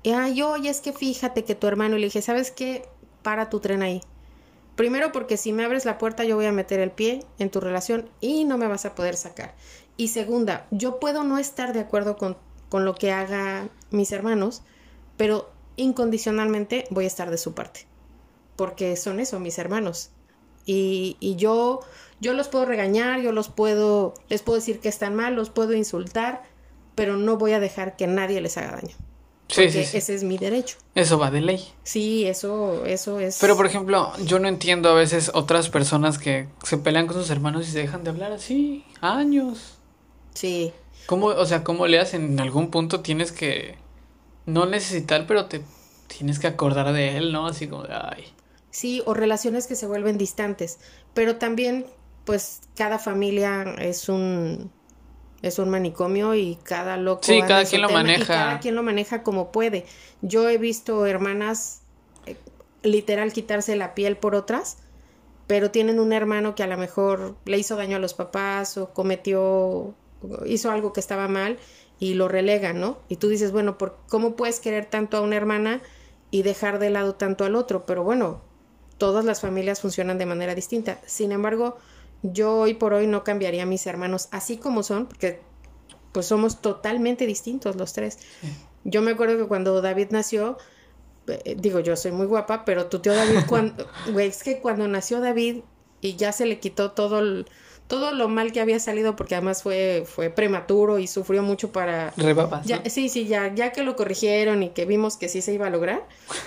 Y, 0.04 0.12
ay, 0.12 0.40
oye, 0.40 0.70
es 0.70 0.80
que 0.80 0.92
fíjate 0.92 1.44
que 1.44 1.56
tu 1.56 1.66
hermano, 1.66 1.96
y 1.96 2.00
le 2.00 2.06
dije, 2.06 2.22
¿sabes 2.22 2.52
qué? 2.52 2.88
Para 3.22 3.50
tu 3.50 3.58
tren 3.58 3.82
ahí. 3.82 4.02
Primero 4.76 5.10
porque 5.10 5.36
si 5.36 5.52
me 5.52 5.64
abres 5.64 5.84
la 5.84 5.98
puerta 5.98 6.22
yo 6.22 6.36
voy 6.36 6.44
a 6.44 6.52
meter 6.52 6.80
el 6.80 6.90
pie 6.90 7.24
en 7.38 7.50
tu 7.50 7.60
relación 7.60 8.10
y 8.20 8.44
no 8.44 8.58
me 8.58 8.68
vas 8.68 8.84
a 8.84 8.94
poder 8.94 9.16
sacar. 9.16 9.54
Y 9.96 10.08
segunda, 10.08 10.66
yo 10.70 11.00
puedo 11.00 11.24
no 11.24 11.38
estar 11.38 11.72
de 11.72 11.80
acuerdo 11.80 12.16
con, 12.16 12.36
con 12.68 12.84
lo 12.84 12.94
que 12.94 13.10
haga 13.10 13.68
mis 13.90 14.12
hermanos, 14.12 14.62
pero 15.16 15.50
incondicionalmente 15.76 16.86
voy 16.90 17.04
a 17.04 17.08
estar 17.08 17.30
de 17.30 17.38
su 17.38 17.54
parte 17.54 17.86
porque 18.56 18.96
son 18.96 19.20
eso, 19.20 19.38
mis 19.40 19.58
hermanos. 19.58 20.10
Y, 20.64 21.16
y, 21.20 21.36
yo, 21.36 21.80
yo 22.20 22.32
los 22.32 22.48
puedo 22.48 22.64
regañar, 22.64 23.20
yo 23.20 23.32
los 23.32 23.48
puedo, 23.48 24.14
les 24.28 24.42
puedo 24.42 24.58
decir 24.58 24.80
que 24.80 24.88
están 24.88 25.14
mal, 25.14 25.36
los 25.36 25.50
puedo 25.50 25.74
insultar, 25.74 26.42
pero 26.94 27.16
no 27.16 27.36
voy 27.36 27.52
a 27.52 27.60
dejar 27.60 27.96
que 27.96 28.06
nadie 28.06 28.40
les 28.40 28.56
haga 28.56 28.72
daño. 28.72 28.96
Sí, 29.48 29.70
sí, 29.70 29.84
sí, 29.84 29.98
ese 29.98 30.14
es 30.14 30.24
mi 30.24 30.38
derecho. 30.38 30.76
Eso 30.96 31.18
va 31.18 31.30
de 31.30 31.40
ley. 31.40 31.64
Sí, 31.84 32.26
eso, 32.26 32.84
eso 32.84 33.20
es. 33.20 33.38
Pero 33.40 33.56
por 33.56 33.66
ejemplo, 33.66 34.12
yo 34.24 34.40
no 34.40 34.48
entiendo 34.48 34.88
a 34.88 34.94
veces 34.94 35.30
otras 35.34 35.68
personas 35.68 36.18
que 36.18 36.48
se 36.64 36.78
pelean 36.78 37.06
con 37.06 37.14
sus 37.14 37.30
hermanos 37.30 37.68
y 37.68 37.70
se 37.70 37.78
dejan 37.78 38.02
de 38.02 38.10
hablar 38.10 38.32
así 38.32 38.84
años. 39.00 39.78
Sí. 40.34 40.72
¿Cómo, 41.06 41.26
o 41.26 41.46
sea, 41.46 41.62
cómo 41.62 41.86
le 41.86 42.00
hacen? 42.00 42.24
En 42.24 42.40
algún 42.40 42.72
punto 42.72 43.00
tienes 43.00 43.30
que 43.30 43.76
no 44.46 44.66
necesitar, 44.66 45.26
pero 45.28 45.46
te 45.46 45.62
tienes 46.08 46.40
que 46.40 46.48
acordar 46.48 46.92
de 46.92 47.16
él, 47.16 47.32
¿no? 47.32 47.46
Así 47.46 47.68
como 47.68 47.84
de, 47.84 47.94
ay. 47.94 48.24
Sí, 48.76 49.02
o 49.06 49.14
relaciones 49.14 49.66
que 49.66 49.74
se 49.74 49.86
vuelven 49.86 50.18
distantes. 50.18 50.78
Pero 51.14 51.36
también, 51.36 51.86
pues, 52.26 52.60
cada 52.76 52.98
familia 52.98 53.62
es 53.78 54.10
un 54.10 54.70
es 55.40 55.58
un 55.58 55.70
manicomio 55.70 56.34
y 56.34 56.58
cada 56.62 56.98
loco. 56.98 57.22
Sí, 57.22 57.40
cada 57.48 57.64
quien 57.64 57.80
lo 57.80 57.88
maneja. 57.88 58.26
cada 58.26 58.60
quien 58.60 58.74
lo 58.74 58.82
maneja 58.82 59.22
como 59.22 59.50
puede. 59.50 59.86
Yo 60.20 60.46
he 60.50 60.58
visto 60.58 61.06
hermanas 61.06 61.84
eh, 62.26 62.36
literal 62.82 63.32
quitarse 63.32 63.76
la 63.76 63.94
piel 63.94 64.18
por 64.18 64.34
otras, 64.34 64.76
pero 65.46 65.70
tienen 65.70 65.98
un 65.98 66.12
hermano 66.12 66.54
que 66.54 66.62
a 66.62 66.66
lo 66.66 66.76
mejor 66.76 67.34
le 67.46 67.56
hizo 67.56 67.76
daño 67.76 67.96
a 67.96 68.00
los 68.00 68.12
papás 68.12 68.76
o 68.76 68.92
cometió, 68.92 69.94
hizo 70.44 70.70
algo 70.70 70.92
que 70.92 71.00
estaba 71.00 71.28
mal 71.28 71.56
y 71.98 72.12
lo 72.12 72.28
relega, 72.28 72.74
¿no? 72.74 72.98
Y 73.08 73.16
tú 73.16 73.30
dices, 73.30 73.52
bueno, 73.52 73.78
¿por 73.78 73.96
¿cómo 74.10 74.36
puedes 74.36 74.60
querer 74.60 74.84
tanto 74.84 75.16
a 75.16 75.22
una 75.22 75.36
hermana 75.36 75.80
y 76.30 76.42
dejar 76.42 76.78
de 76.78 76.90
lado 76.90 77.14
tanto 77.14 77.46
al 77.46 77.56
otro? 77.56 77.86
Pero 77.86 78.04
bueno, 78.04 78.44
todas 78.98 79.24
las 79.24 79.40
familias 79.40 79.80
funcionan 79.80 80.18
de 80.18 80.26
manera 80.26 80.54
distinta. 80.54 80.98
Sin 81.06 81.32
embargo, 81.32 81.76
yo 82.22 82.56
hoy 82.56 82.74
por 82.74 82.94
hoy 82.94 83.06
no 83.06 83.24
cambiaría 83.24 83.64
a 83.64 83.66
mis 83.66 83.86
hermanos 83.86 84.28
así 84.30 84.56
como 84.56 84.82
son, 84.82 85.06
porque 85.06 85.40
pues 86.12 86.26
somos 86.26 86.62
totalmente 86.62 87.26
distintos 87.26 87.76
los 87.76 87.92
tres. 87.92 88.18
Yo 88.84 89.02
me 89.02 89.12
acuerdo 89.12 89.36
que 89.36 89.46
cuando 89.46 89.82
David 89.82 90.08
nació, 90.10 90.56
eh, 91.26 91.56
digo, 91.58 91.80
yo 91.80 91.96
soy 91.96 92.12
muy 92.12 92.26
guapa, 92.26 92.64
pero 92.64 92.86
tu 92.86 93.00
tío 93.00 93.14
David, 93.14 93.40
cuando, 93.48 93.86
güey, 94.12 94.28
es 94.28 94.42
que 94.42 94.60
cuando 94.60 94.88
nació 94.88 95.20
David 95.20 95.62
y 96.00 96.16
ya 96.16 96.32
se 96.32 96.46
le 96.46 96.58
quitó 96.58 96.92
todo 96.92 97.44
todo 97.86 98.10
lo 98.10 98.28
mal 98.28 98.50
que 98.50 98.60
había 98.60 98.80
salido 98.80 99.14
porque 99.14 99.36
además 99.36 99.62
fue 99.62 100.04
fue 100.06 100.28
prematuro 100.28 100.98
y 100.98 101.06
sufrió 101.06 101.42
mucho 101.42 101.70
para 101.70 102.12
ya, 102.64 102.82
sí 102.90 103.08
sí 103.08 103.26
ya 103.26 103.54
ya 103.54 103.70
que 103.70 103.84
lo 103.84 103.94
corrigieron 103.94 104.62
y 104.64 104.70
que 104.70 104.86
vimos 104.86 105.16
que 105.16 105.28
sí 105.28 105.40
se 105.40 105.52
iba 105.54 105.68
a 105.68 105.70
lograr 105.70 106.04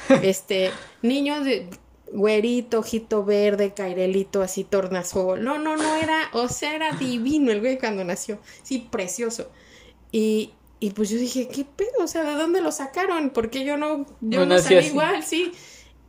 este 0.22 0.72
niño 1.02 1.42
de 1.42 1.70
güerito, 2.14 2.80
ojito 2.80 3.24
verde, 3.24 3.74
cairelito 3.74 4.42
así 4.42 4.64
tornasol. 4.64 5.44
No, 5.44 5.58
no, 5.58 5.78
no 5.78 5.96
era, 5.96 6.30
o 6.34 6.48
sea, 6.48 6.76
era 6.76 6.92
divino 6.94 7.52
el 7.52 7.60
güey 7.60 7.78
cuando 7.78 8.04
nació. 8.04 8.40
Sí, 8.64 8.88
precioso. 8.90 9.50
Y, 10.12 10.52
y 10.80 10.92
pues 10.92 11.10
yo 11.10 11.18
dije, 11.18 11.48
¿qué 11.48 11.66
pedo? 11.66 12.04
O 12.04 12.08
sea, 12.08 12.24
¿de 12.24 12.34
dónde 12.34 12.62
lo 12.62 12.72
sacaron? 12.72 13.30
Porque 13.32 13.64
yo 13.66 13.78
no, 13.78 14.06
yo 14.22 14.46
no, 14.46 14.60
salí 14.60 14.88
igual, 14.88 15.24
sí. 15.24 15.52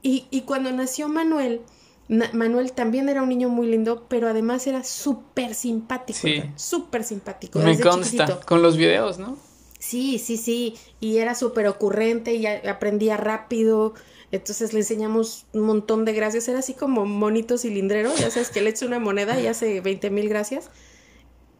Y, 0.02 0.26
y 0.30 0.42
cuando 0.42 0.72
nació 0.72 1.08
Manuel, 1.08 1.60
Manuel 2.08 2.72
también 2.72 3.08
era 3.08 3.22
un 3.22 3.28
niño 3.28 3.48
muy 3.48 3.68
lindo, 3.68 4.06
pero 4.08 4.28
además 4.28 4.66
era 4.66 4.82
súper 4.82 5.54
simpático. 5.54 6.18
Sí. 6.20 6.42
Súper 6.56 7.04
simpático. 7.04 7.60
Me 7.60 7.78
consta, 7.78 8.40
con 8.40 8.62
los 8.62 8.76
videos, 8.76 9.18
¿no? 9.18 9.36
Sí, 9.80 10.18
sí, 10.18 10.36
sí. 10.36 10.76
Y 11.00 11.16
era 11.16 11.34
súper 11.34 11.66
ocurrente 11.66 12.34
y 12.34 12.46
aprendía 12.46 13.16
rápido. 13.16 13.94
Entonces 14.30 14.72
le 14.74 14.80
enseñamos 14.80 15.46
un 15.54 15.62
montón 15.62 16.04
de 16.04 16.12
gracias. 16.12 16.46
Era 16.48 16.60
así 16.60 16.74
como 16.74 17.06
monito 17.06 17.58
cilindrero. 17.58 18.14
Ya 18.16 18.30
sabes 18.30 18.50
que 18.50 18.60
le 18.60 18.70
echa 18.70 18.86
una 18.86 19.00
moneda 19.00 19.40
y 19.40 19.46
hace 19.46 19.80
20 19.80 20.10
mil 20.10 20.28
gracias. 20.28 20.70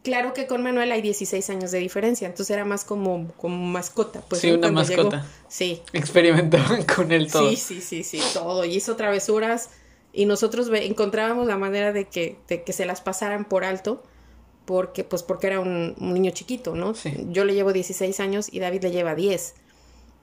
Claro 0.03 0.33
que 0.33 0.45
con 0.45 0.61
Manuel 0.61 0.91
hay 0.91 1.01
16 1.01 1.49
años 1.49 1.71
de 1.71 1.79
diferencia. 1.79 2.27
Entonces 2.27 2.53
era 2.53 2.63
más 2.63 2.85
como, 2.85 3.33
como 3.37 3.57
mascota. 3.65 4.21
Pues, 4.21 4.41
sí, 4.41 4.51
una 4.51 4.71
mascota. 4.71 5.25
Sí. 5.47 5.81
Experimentaban 5.91 6.83
con 6.83 7.11
él 7.11 7.31
todo. 7.31 7.49
Sí, 7.49 7.55
sí, 7.55 7.81
sí, 7.81 8.03
sí, 8.03 8.21
todo. 8.33 8.63
Y 8.65 8.75
hizo 8.75 8.95
travesuras. 8.95 9.71
Y 10.13 10.25
nosotros 10.25 10.69
encontrábamos 10.71 11.47
la 11.47 11.57
manera 11.57 11.91
de 11.91 12.05
que, 12.05 12.37
de 12.47 12.63
que 12.63 12.71
se 12.71 12.85
las 12.85 13.01
pasaran 13.01 13.45
por 13.45 13.63
alto 13.63 14.03
porque, 14.65 15.03
pues 15.03 15.23
porque 15.23 15.47
era 15.47 15.59
un, 15.59 15.95
niño 15.99 16.31
chiquito, 16.31 16.75
¿no? 16.75 16.93
Yo 17.29 17.45
le 17.45 17.53
llevo 17.53 17.73
16 17.73 18.19
años 18.19 18.47
y 18.51 18.59
David 18.59 18.83
le 18.83 18.91
lleva 18.91 19.15
10. 19.15 19.55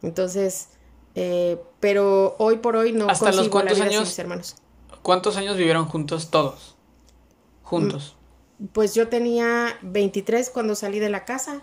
Entonces, 0.02 0.68
eh, 1.14 1.60
pero 1.80 2.36
hoy 2.38 2.58
por 2.58 2.76
hoy 2.76 2.92
no 2.92 3.08
¿Hasta 3.08 3.32
los 3.32 3.48
cuántos 3.48 3.80
años, 3.80 4.18
hermanos. 4.18 4.56
¿Cuántos 5.02 5.36
años 5.36 5.56
vivieron 5.56 5.86
juntos 5.86 6.30
todos? 6.30 6.76
Juntos. 7.62 8.16
Mm, 8.58 8.66
pues 8.66 8.94
yo 8.94 9.08
tenía 9.08 9.78
23 9.82 10.50
cuando 10.50 10.74
salí 10.74 10.98
de 10.98 11.08
la 11.08 11.24
casa. 11.24 11.62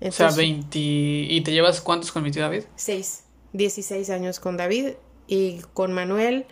o 0.00 0.10
sea, 0.10 0.30
20... 0.30 0.78
¿Y 0.78 1.40
te 1.42 1.52
llevas 1.52 1.80
cuántos 1.80 2.12
con 2.12 2.22
mi 2.22 2.30
tío 2.30 2.42
David? 2.42 2.64
6. 2.76 3.24
16 3.52 4.10
años 4.10 4.40
con 4.40 4.56
David 4.56 4.94
y 5.26 5.60
con 5.72 5.92
Manuel, 5.92 6.46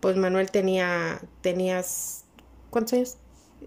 pues 0.00 0.16
Manuel 0.16 0.50
tenía... 0.50 1.20
Tenías... 1.40 2.24
¿Cuántos 2.70 2.94
años? 2.94 3.16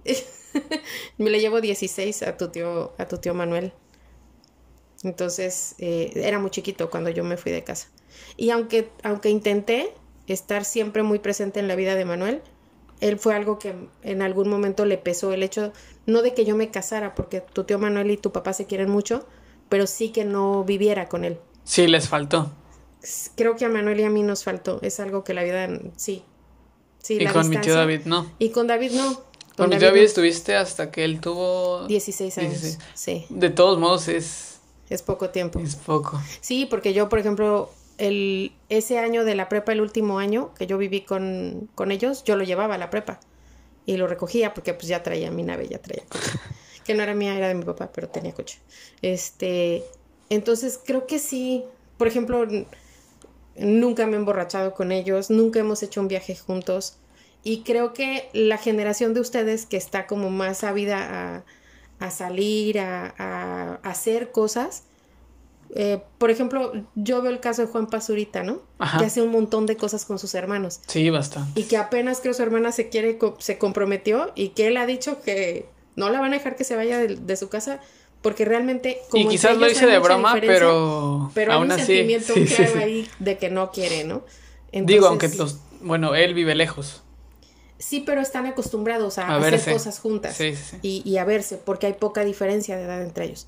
Me 1.18 1.30
le 1.30 1.40
llevo 1.40 1.62
16 1.62 2.24
a 2.24 2.38
tu 2.38 2.50
tío, 2.50 2.94
a 2.98 3.08
tu 3.08 3.18
tío 3.18 3.34
Manuel. 3.34 3.74
Entonces, 5.04 5.76
eh, 5.80 6.12
era 6.16 6.40
muy 6.40 6.50
chiquito 6.50 6.90
cuando 6.90 7.10
yo 7.10 7.24
me 7.24 7.38
fui 7.38 7.52
de 7.52 7.64
casa. 7.64 7.88
Y 8.36 8.50
aunque, 8.50 8.90
aunque 9.04 9.30
intenté 9.30 9.94
estar 10.28 10.66
siempre 10.66 11.04
muy 11.04 11.20
presente 11.20 11.60
en 11.60 11.68
la 11.68 11.76
vida 11.76 11.96
de 11.96 12.06
Manuel, 12.06 12.42
él 13.00 13.20
fue 13.20 13.36
algo 13.36 13.60
que 13.60 13.76
en 14.02 14.22
algún 14.22 14.50
momento 14.50 14.86
le 14.86 14.98
pesó 14.98 15.34
el 15.34 15.44
hecho, 15.44 15.72
no 16.06 16.22
de 16.22 16.34
que 16.34 16.46
yo 16.46 16.56
me 16.56 16.72
casara, 16.72 17.14
porque 17.14 17.42
tu 17.42 17.64
tío 17.64 17.78
Manuel 17.78 18.10
y 18.12 18.18
tu 18.18 18.32
papá 18.32 18.54
se 18.54 18.66
quieren 18.66 18.90
mucho, 18.90 19.28
pero 19.70 19.86
sí 19.86 20.10
que 20.10 20.26
no 20.26 20.64
viviera 20.64 21.08
con 21.08 21.24
él. 21.24 21.38
Sí, 21.64 21.88
les 21.88 22.08
faltó. 22.08 22.52
Creo 23.36 23.56
que 23.56 23.66
a 23.66 23.70
Manuel 23.70 24.00
y 24.00 24.04
a 24.04 24.10
mí 24.10 24.24
nos 24.24 24.44
faltó. 24.44 24.80
Es 24.82 25.00
algo 25.00 25.24
que 25.24 25.34
la 25.34 25.44
vida, 25.44 25.70
sí. 25.96 26.24
sí 27.04 27.18
y 27.20 27.26
con 27.28 27.48
mi 27.50 27.58
tío 27.58 27.76
David 27.76 28.02
no. 28.06 28.32
Y 28.40 28.50
con 28.50 28.68
David 28.68 28.92
no. 28.94 29.22
Con 29.58 29.72
mi 29.72 29.78
David 29.78 30.04
estuviste 30.04 30.56
hasta 30.56 30.92
que 30.92 31.04
él 31.04 31.20
tuvo... 31.20 31.88
16 31.88 32.38
años, 32.38 32.78
sí. 32.94 33.26
De 33.30 33.50
todos 33.50 33.80
modos 33.80 34.08
es... 34.08 34.60
Es 34.90 35.02
poco 35.02 35.32
tiempo. 35.32 35.60
Es 35.60 35.76
poco. 35.76 36.22
Sí, 36.40 36.68
porque 36.70 36.94
yo, 36.94 37.10
por 37.10 37.20
ejemplo, 37.20 37.72
el, 37.98 38.54
ese 38.70 39.00
año 39.00 39.26
de 39.26 39.36
la 39.36 39.50
prepa, 39.50 39.72
el 39.72 39.82
último 39.82 40.20
año 40.20 40.54
que 40.54 40.68
yo 40.68 40.78
viví 40.78 41.02
con, 41.02 41.70
con 41.76 41.92
ellos, 41.92 42.24
yo 42.24 42.36
lo 42.36 42.44
llevaba 42.44 42.76
a 42.76 42.78
la 42.78 42.90
prepa 42.90 43.20
y 43.88 43.98
lo 43.98 44.06
recogía 44.06 44.54
porque 44.54 44.76
pues 44.76 44.88
ya 44.88 45.02
traía 45.02 45.32
mi 45.32 45.42
nave, 45.44 45.68
ya 45.68 45.80
traía 45.80 46.04
coche. 46.08 46.32
que 46.86 46.94
no 46.94 47.02
era 47.04 47.16
mía, 47.16 47.36
era 47.36 47.48
de 47.48 47.56
mi 47.56 47.66
papá, 47.66 47.90
pero 47.92 48.10
tenía 48.10 48.34
coche. 48.34 48.60
Este, 49.02 49.84
entonces 50.30 50.80
creo 50.86 51.08
que 51.08 51.20
sí, 51.20 51.66
por 51.98 52.08
ejemplo, 52.08 52.46
nunca 53.56 54.06
me 54.06 54.14
he 54.14 54.20
emborrachado 54.20 54.74
con 54.74 54.92
ellos, 54.92 55.30
nunca 55.30 55.60
hemos 55.60 55.82
hecho 55.84 56.00
un 56.00 56.08
viaje 56.08 56.36
juntos. 56.36 56.98
Y 57.48 57.62
creo 57.62 57.94
que 57.94 58.28
la 58.34 58.58
generación 58.58 59.14
de 59.14 59.22
ustedes 59.22 59.66
que 59.66 59.78
está 59.78 60.06
como 60.06 60.30
más 60.30 60.66
ávida 60.66 61.46
a, 61.98 62.12
salir, 62.12 62.78
a, 62.78 63.80
hacer 63.84 64.34
cosas, 64.34 64.84
eh, 65.74 66.02
por 66.18 66.30
ejemplo, 66.30 66.74
yo 66.96 67.22
veo 67.22 67.32
el 67.32 67.40
caso 67.40 67.62
de 67.62 67.70
Juan 67.70 67.88
Pazurita, 67.88 68.44
¿no? 68.44 68.60
Que 69.00 69.06
hace 69.06 69.22
un 69.22 69.32
montón 69.32 69.66
de 69.66 69.78
cosas 69.78 70.04
con 70.04 70.20
sus 70.20 70.36
hermanos. 70.36 70.82
Sí, 70.88 71.10
bastante. 71.10 71.58
Y 71.58 71.64
que 71.64 71.78
apenas 71.78 72.20
creo 72.20 72.34
su 72.34 72.44
hermana 72.44 72.74
se 72.74 72.90
quiere, 72.90 73.18
se 73.38 73.58
comprometió 73.58 74.34
y 74.36 74.50
que 74.50 74.68
él 74.68 74.76
ha 74.76 74.86
dicho 74.86 75.22
que 75.22 75.70
no 75.96 76.10
la 76.10 76.20
van 76.20 76.34
a 76.34 76.38
dejar 76.40 76.58
que 76.58 76.66
se 76.66 76.76
vaya 76.76 77.00
de, 77.00 77.38
su 77.38 77.48
casa 77.48 77.80
porque 78.22 78.44
realmente 78.44 78.98
como 79.10 79.24
y 79.24 79.28
quizás 79.30 79.56
lo 79.56 79.70
hice 79.70 79.86
de 79.86 80.00
broma 80.00 80.36
pero 80.42 81.32
pero 81.34 81.54
hay 81.54 81.62
un 81.62 81.72
sentimiento 81.72 82.34
claro 82.34 82.80
ahí 82.80 83.08
de 83.20 83.38
que 83.38 83.50
no 83.50 83.72
quiere 83.72 84.04
no 84.04 84.24
digo 84.72 85.08
aunque 85.08 85.30
los 85.30 85.60
bueno 85.82 86.14
él 86.14 86.34
vive 86.34 86.54
lejos 86.54 87.04
Sí, 87.80 88.02
pero 88.06 88.22
están 88.22 88.46
acostumbrados 88.48 89.18
a, 89.18 89.36
hacer 89.36 89.74
cosas 89.74 90.00
juntas 90.00 90.40
Y, 90.82 91.18
a 91.18 91.26
verse, 91.26 91.58
porque 91.58 91.88
hay 91.88 91.94
poca 91.94 92.26
diferencia 92.26 92.76
de 92.76 92.84
edad 92.84 93.02
entre 93.04 93.26
ellos. 93.26 93.48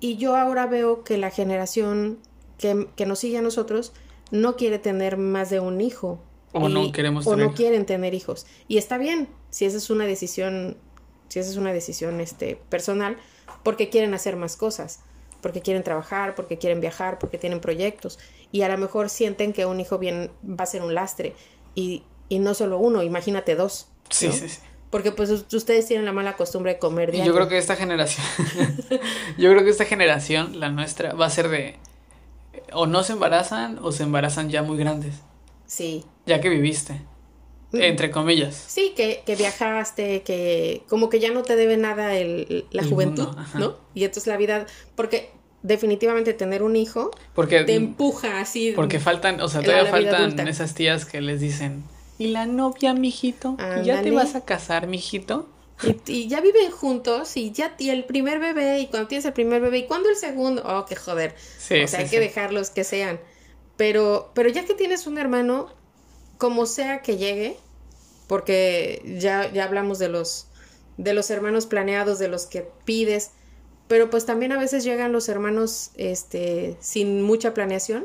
Y 0.00 0.16
yo 0.16 0.36
ahora 0.36 0.66
veo 0.66 1.04
que 1.04 1.18
la 1.18 1.30
generación 1.30 2.18
que, 2.58 3.06
nos 3.06 3.18
sigue 3.18 3.38
a 3.38 3.42
nosotros 3.42 3.92
no 4.30 4.56
quiere 4.56 4.78
tener 4.78 5.16
más 5.16 5.50
de 5.50 5.60
un 5.60 5.80
hijo. 5.80 6.20
O 6.52 6.68
no 6.68 6.90
queremos 6.90 7.26
O 7.26 7.36
no 7.36 7.54
quieren 7.54 7.86
tener 7.86 8.14
hijos. 8.14 8.46
Y 8.66 8.78
está 8.78 8.98
bien, 8.98 9.28
si 9.50 9.66
esa 9.66 9.76
es 9.76 9.88
una 9.88 10.04
decisión, 10.04 10.76
si 11.28 11.38
esa 11.38 11.50
es 11.50 11.56
una 11.56 11.72
decisión 11.72 12.20
este, 12.20 12.60
personal, 12.68 13.18
porque 13.62 13.88
quieren 13.88 14.14
hacer 14.14 14.36
más 14.36 14.56
cosas, 14.56 15.00
porque 15.40 15.60
quieren 15.60 15.84
trabajar, 15.84 16.34
porque 16.34 16.58
quieren 16.58 16.80
viajar, 16.80 17.18
porque 17.18 17.38
tienen 17.38 17.60
proyectos. 17.60 18.18
Y 18.50 18.62
a 18.62 18.68
lo 18.68 18.78
mejor 18.78 19.10
sienten 19.10 19.52
que 19.52 19.64
un 19.64 19.78
hijo 19.78 19.98
bien 19.98 20.32
va 20.44 20.64
a 20.64 20.66
ser 20.66 20.82
un 20.82 20.94
lastre. 20.94 21.34
Y, 21.74 22.02
y 22.30 22.38
no 22.38 22.54
solo 22.54 22.78
uno, 22.78 23.02
imagínate 23.02 23.54
dos. 23.54 23.88
Sí, 24.08 24.32
sí, 24.32 24.48
sí. 24.48 24.58
Porque 24.88 25.12
pues 25.12 25.30
ustedes 25.30 25.86
tienen 25.86 26.06
la 26.06 26.12
mala 26.12 26.36
costumbre 26.36 26.74
de 26.74 26.78
comer 26.78 27.12
diario. 27.12 27.30
Yo 27.30 27.36
creo 27.36 27.48
que 27.48 27.58
esta 27.58 27.76
generación, 27.76 28.26
yo 29.38 29.50
creo 29.50 29.62
que 29.62 29.70
esta 29.70 29.84
generación, 29.84 30.58
la 30.58 30.70
nuestra, 30.70 31.12
va 31.12 31.26
a 31.26 31.30
ser 31.30 31.48
de 31.48 31.76
o 32.72 32.86
no 32.86 33.02
se 33.02 33.12
embarazan 33.12 33.78
o 33.82 33.92
se 33.92 34.04
embarazan 34.04 34.48
ya 34.48 34.62
muy 34.62 34.78
grandes. 34.78 35.16
Sí. 35.66 36.04
Ya 36.26 36.40
que 36.40 36.48
viviste. 36.48 36.94
Mm. 37.72 37.82
Entre 37.82 38.10
comillas. 38.10 38.54
Sí, 38.54 38.94
que, 38.96 39.22
que, 39.24 39.36
viajaste, 39.36 40.22
que 40.22 40.82
como 40.88 41.08
que 41.08 41.20
ya 41.20 41.30
no 41.30 41.42
te 41.42 41.54
debe 41.54 41.76
nada 41.76 42.16
el, 42.16 42.64
la 42.72 42.82
juventud, 42.84 43.28
¿no? 43.54 43.76
Y 43.94 44.04
entonces 44.04 44.26
la 44.26 44.36
vida, 44.36 44.66
porque 44.96 45.30
definitivamente 45.62 46.32
tener 46.32 46.62
un 46.62 46.74
hijo 46.74 47.10
porque, 47.34 47.62
te 47.62 47.74
empuja 47.74 48.40
así. 48.40 48.72
Porque 48.74 48.98
faltan, 48.98 49.40
o 49.40 49.48
sea, 49.48 49.62
todavía 49.62 49.90
faltan 49.90 50.48
esas 50.48 50.74
tías 50.74 51.04
que 51.04 51.20
les 51.20 51.40
dicen, 51.40 51.84
¿y 52.20 52.28
la 52.28 52.44
novia, 52.44 52.92
mijito? 52.92 53.56
¿Y 53.80 53.86
¿Ya 53.86 54.02
te 54.02 54.10
vas 54.10 54.34
a 54.34 54.44
casar, 54.44 54.86
mijito? 54.86 55.48
Y, 55.82 55.96
y, 56.12 56.28
ya 56.28 56.42
viven 56.42 56.70
juntos 56.70 57.38
y 57.38 57.50
ya 57.52 57.74
y 57.78 57.88
el 57.88 58.04
primer 58.04 58.38
bebé 58.38 58.80
y 58.80 58.88
cuando 58.88 59.08
tienes 59.08 59.24
el 59.24 59.32
primer 59.32 59.62
bebé 59.62 59.78
y 59.78 59.86
cuando 59.86 60.10
el 60.10 60.16
segundo, 60.16 60.62
oh, 60.66 60.84
qué 60.84 60.94
joder. 60.96 61.34
Sí, 61.58 61.82
o 61.82 61.88
sea, 61.88 62.00
hay 62.00 62.08
que 62.10 62.20
dejarlos 62.20 62.68
que 62.68 62.84
sean. 62.84 63.18
Pero, 63.78 64.32
pero 64.34 64.50
ya 64.50 64.66
que 64.66 64.74
tienes 64.74 65.06
un 65.06 65.16
hermano, 65.16 65.72
como 66.36 66.66
sea 66.66 67.00
que 67.00 67.16
llegue, 67.16 67.56
porque 68.26 69.02
ya, 69.18 69.50
ya 69.50 69.64
hablamos 69.64 69.98
de 69.98 70.10
los, 70.10 70.48
de 70.98 71.14
los 71.14 71.30
hermanos 71.30 71.64
planeados, 71.64 72.18
de 72.18 72.28
los 72.28 72.44
que 72.44 72.68
pides, 72.84 73.30
pero 73.88 74.10
pues 74.10 74.26
también 74.26 74.52
a 74.52 74.58
veces 74.58 74.84
llegan 74.84 75.12
los 75.12 75.30
hermanos 75.30 75.92
este, 75.96 76.76
sin 76.80 77.22
mucha 77.22 77.54
planeación. 77.54 78.04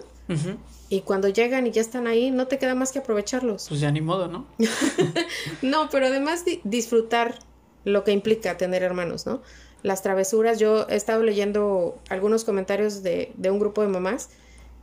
Y 0.90 1.02
cuando 1.02 1.30
llegan 1.30 1.66
y 1.66 1.72
ya 1.72 1.82
están 1.82 2.08
ahí, 2.08 2.32
no 2.32 2.48
te 2.48 2.60
queda 2.60 2.76
más 2.76 2.92
que 2.92 3.00
aprovecharlos. 3.00 3.68
Pues 3.68 3.80
ya 3.80 3.92
ni 3.92 4.02
modo, 4.02 4.28
¿no? 4.28 4.46
no, 5.62 5.90
pero 5.90 6.08
además 6.08 6.44
disfrutar 6.64 7.40
lo 7.84 8.04
que 8.04 8.12
implica 8.12 8.58
tener 8.58 8.84
hermanos, 8.84 9.26
¿no? 9.26 9.42
Las 9.82 10.02
travesuras, 10.02 10.60
yo 10.60 10.88
he 10.90 10.96
estado 10.96 11.24
leyendo 11.24 11.98
algunos 12.10 12.44
comentarios 12.44 13.04
de, 13.04 13.32
de 13.36 13.52
un 13.52 13.60
grupo 13.60 13.82
de 13.82 13.88
mamás 13.88 14.30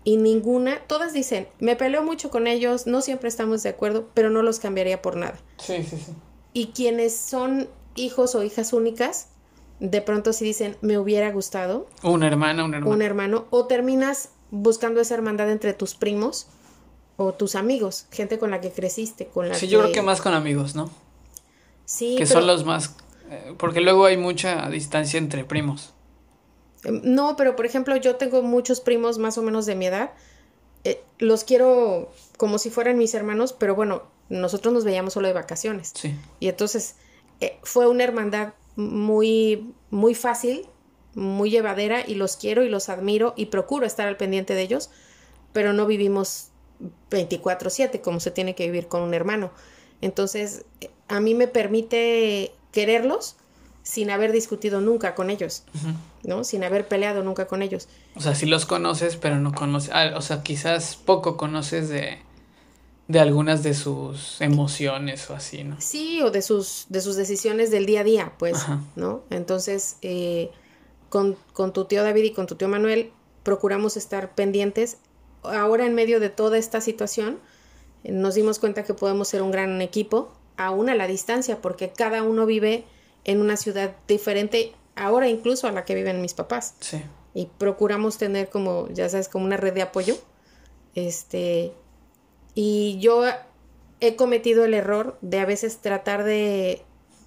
y 0.05 0.17
ninguna, 0.17 0.81
todas 0.87 1.13
dicen, 1.13 1.47
me 1.61 1.77
peleo 1.77 2.03
mucho 2.03 2.31
con 2.31 2.47
ellos, 2.47 2.87
no 2.87 3.01
siempre 3.01 3.29
estamos 3.29 3.63
de 3.63 3.71
acuerdo, 3.71 4.09
pero 4.15 4.31
no 4.31 4.43
los 4.43 4.59
cambiaría 4.59 5.03
por 5.03 5.17
nada. 5.17 5.39
Sí, 5.59 5.83
sí, 5.85 5.97
sí. 5.97 6.13
Y 6.53 6.67
quienes 6.69 7.17
son 7.17 7.69
hijos 7.95 8.35
o 8.35 8.43
hijas 8.43 8.73
únicas, 8.73 9.29
de 9.79 10.03
pronto 10.03 10.33
si 10.33 10.45
dicen, 10.45 10.77
me 10.81 10.99
hubiera 10.99 11.31
gustado. 11.31 11.87
Una 12.03 12.27
hermana, 12.27 12.65
un 12.65 12.75
hermano. 12.75 12.95
Un 12.95 13.03
hermano. 13.03 13.47
O 13.51 13.67
terminas 13.67 14.31
buscando 14.53 15.01
esa 15.01 15.15
hermandad 15.15 15.51
entre 15.51 15.73
tus 15.73 15.95
primos 15.95 16.47
o 17.17 17.33
tus 17.33 17.55
amigos, 17.57 18.07
gente 18.13 18.39
con 18.39 18.51
la 18.51 18.61
que 18.61 18.71
creciste, 18.71 19.27
con 19.27 19.49
la 19.49 19.55
Sí, 19.55 19.67
yo 19.67 19.81
creo 19.81 19.93
que 19.93 20.03
más 20.03 20.21
con 20.21 20.35
amigos, 20.35 20.77
¿no? 20.77 20.91
Sí. 21.87 22.15
Que 22.17 22.27
son 22.27 22.47
los 22.47 22.65
más... 22.65 22.95
Eh, 23.31 23.55
porque 23.59 23.81
luego 23.81 24.05
hay 24.05 24.19
mucha 24.19 24.69
distancia 24.69 25.19
entre 25.19 25.45
primos. 25.45 25.95
Em, 26.85 27.01
no, 27.03 27.35
pero 27.37 27.57
por 27.57 27.65
ejemplo, 27.65 27.97
yo 27.97 28.17
tengo 28.17 28.43
muchos 28.43 28.81
primos 28.81 29.19
más 29.19 29.39
o 29.39 29.43
menos 29.43 29.65
de 29.65 29.75
mi 29.75 29.87
edad. 29.87 30.13
Eh, 30.85 31.03
los 31.19 31.45
quiero 31.45 32.13
como 32.37 32.59
si 32.59 32.69
fueran 32.69 32.99
mis 32.99 33.15
hermanos, 33.15 33.55
pero 33.55 33.75
bueno, 33.75 34.03
nosotros 34.29 34.75
nos 34.75 34.85
veíamos 34.85 35.15
solo 35.15 35.29
de 35.29 35.35
vacaciones. 35.35 35.93
Sí. 35.95 36.15
Y 36.41 36.49
entonces 36.49 36.97
eh, 37.41 37.59
fue 37.63 37.87
una 37.87 38.05
hermandad 38.05 38.53
muy, 38.77 39.73
muy 39.91 40.15
fácil, 40.15 40.67
muy 41.15 41.51
llevadera 41.51 42.05
y 42.07 42.15
los 42.15 42.37
quiero 42.37 42.63
y 42.65 42.69
los 42.69 42.89
admiro 42.89 43.35
y 43.37 43.47
procuro 43.47 43.87
estar 43.87 44.09
al 44.09 44.17
pendiente 44.17 44.55
de 44.55 44.63
ellos, 44.63 44.91
pero 45.53 45.73
no 45.73 45.87
vivimos 45.87 46.49
24/7 47.11 48.01
como 48.01 48.21
se 48.21 48.31
tiene 48.31 48.55
que 48.55 48.67
vivir 48.67 48.89
con 48.89 49.03
un 49.03 49.15
hermano. 49.15 49.51
Entonces, 50.01 50.65
a 51.09 51.21
mí 51.21 51.35
me 51.35 51.47
permite 51.47 52.53
quererlos, 52.73 53.37
sin 53.83 54.11
haber 54.11 54.33
discutido 54.33 54.81
nunca 54.81 55.15
con 55.15 55.29
ellos, 55.31 55.65
¿no? 56.23 56.45
Sin 56.45 56.65
haber 56.65 56.87
peleado 56.87 57.23
nunca 57.23 57.47
con 57.47 57.63
ellos. 57.63 57.89
O 58.15 58.21
sea, 58.21 58.35
sí 58.35 58.47
los 58.47 58.65
conoces, 58.65 59.17
pero 59.17 59.39
no 59.39 59.53
conoces, 59.53 59.91
ah, 59.93 60.13
o 60.17 60.23
sea, 60.23 60.43
quizás 60.43 60.97
poco 60.97 61.37
conoces 61.37 61.89
de, 61.89 62.19
de 63.09 63.21
algunas 63.21 63.63
de 63.63 63.75
sus 63.75 64.41
emociones 64.41 65.29
o 65.31 65.35
así, 65.35 65.65
¿no? 65.65 65.81
Sí, 65.81 66.23
o 66.23 66.31
de 66.31 66.43
sus, 66.43 66.87
de 66.89 67.01
sus 67.01 67.17
decisiones 67.17 67.71
del 67.71 67.87
día 67.87 68.01
a 68.01 68.05
día, 68.05 68.33
pues, 68.39 68.55
Ajá. 68.55 68.81
¿no? 68.95 69.23
Entonces, 69.31 69.97
eh, 70.03 70.51
con, 71.13 71.37
con 71.53 71.75
tu 71.75 71.85
tío 71.85 72.03
David 72.03 72.25
y 72.25 72.33
con 72.33 72.47
tu 72.47 72.55
tío 72.55 72.69
Manuel, 72.69 73.13
procuramos 73.43 73.99
estar 73.99 74.35
pendientes. 74.35 74.97
Ahora, 75.43 75.85
en 75.85 75.95
medio 75.95 76.21
de 76.21 76.31
toda 76.31 76.57
esta 76.57 76.81
situación, 76.81 77.39
nos 78.03 78.35
dimos 78.35 78.59
cuenta 78.59 78.83
que 78.83 78.95
podemos 78.95 79.29
ser 79.29 79.43
un 79.43 79.51
gran 79.51 79.83
equipo, 79.83 80.33
aún 80.57 80.89
a 80.89 80.95
la 80.95 81.07
distancia, 81.07 81.61
porque 81.61 81.93
cada 81.93 82.23
uno 82.23 82.47
vive 82.47 82.87
en 83.25 83.43
una 83.43 83.59
ciudad 83.59 83.95
diferente, 84.09 84.73
ahora 84.97 85.29
incluso 85.29 85.69
a 85.69 85.73
la 85.73 85.85
que 85.85 85.95
viven 85.95 86.23
mis 86.23 86.33
papás. 86.33 86.77
Sí. 86.81 87.03
Y 87.35 87.51
procuramos 87.59 88.17
tener 88.17 88.49
como, 88.49 88.89
ya 88.89 89.07
sabes, 89.11 89.29
como 89.29 89.45
una 89.45 89.59
red 89.59 89.75
de 89.75 89.83
apoyo. 89.83 90.17
Este, 90.95 91.75
y 92.55 92.99
yo 93.01 93.25
he 94.01 94.17
cometido 94.17 94.65
el 94.65 94.73
error 94.73 95.19
de 95.21 95.41
a 95.41 95.45
veces 95.45 95.77
tratar 95.77 96.25
de, 96.25 96.83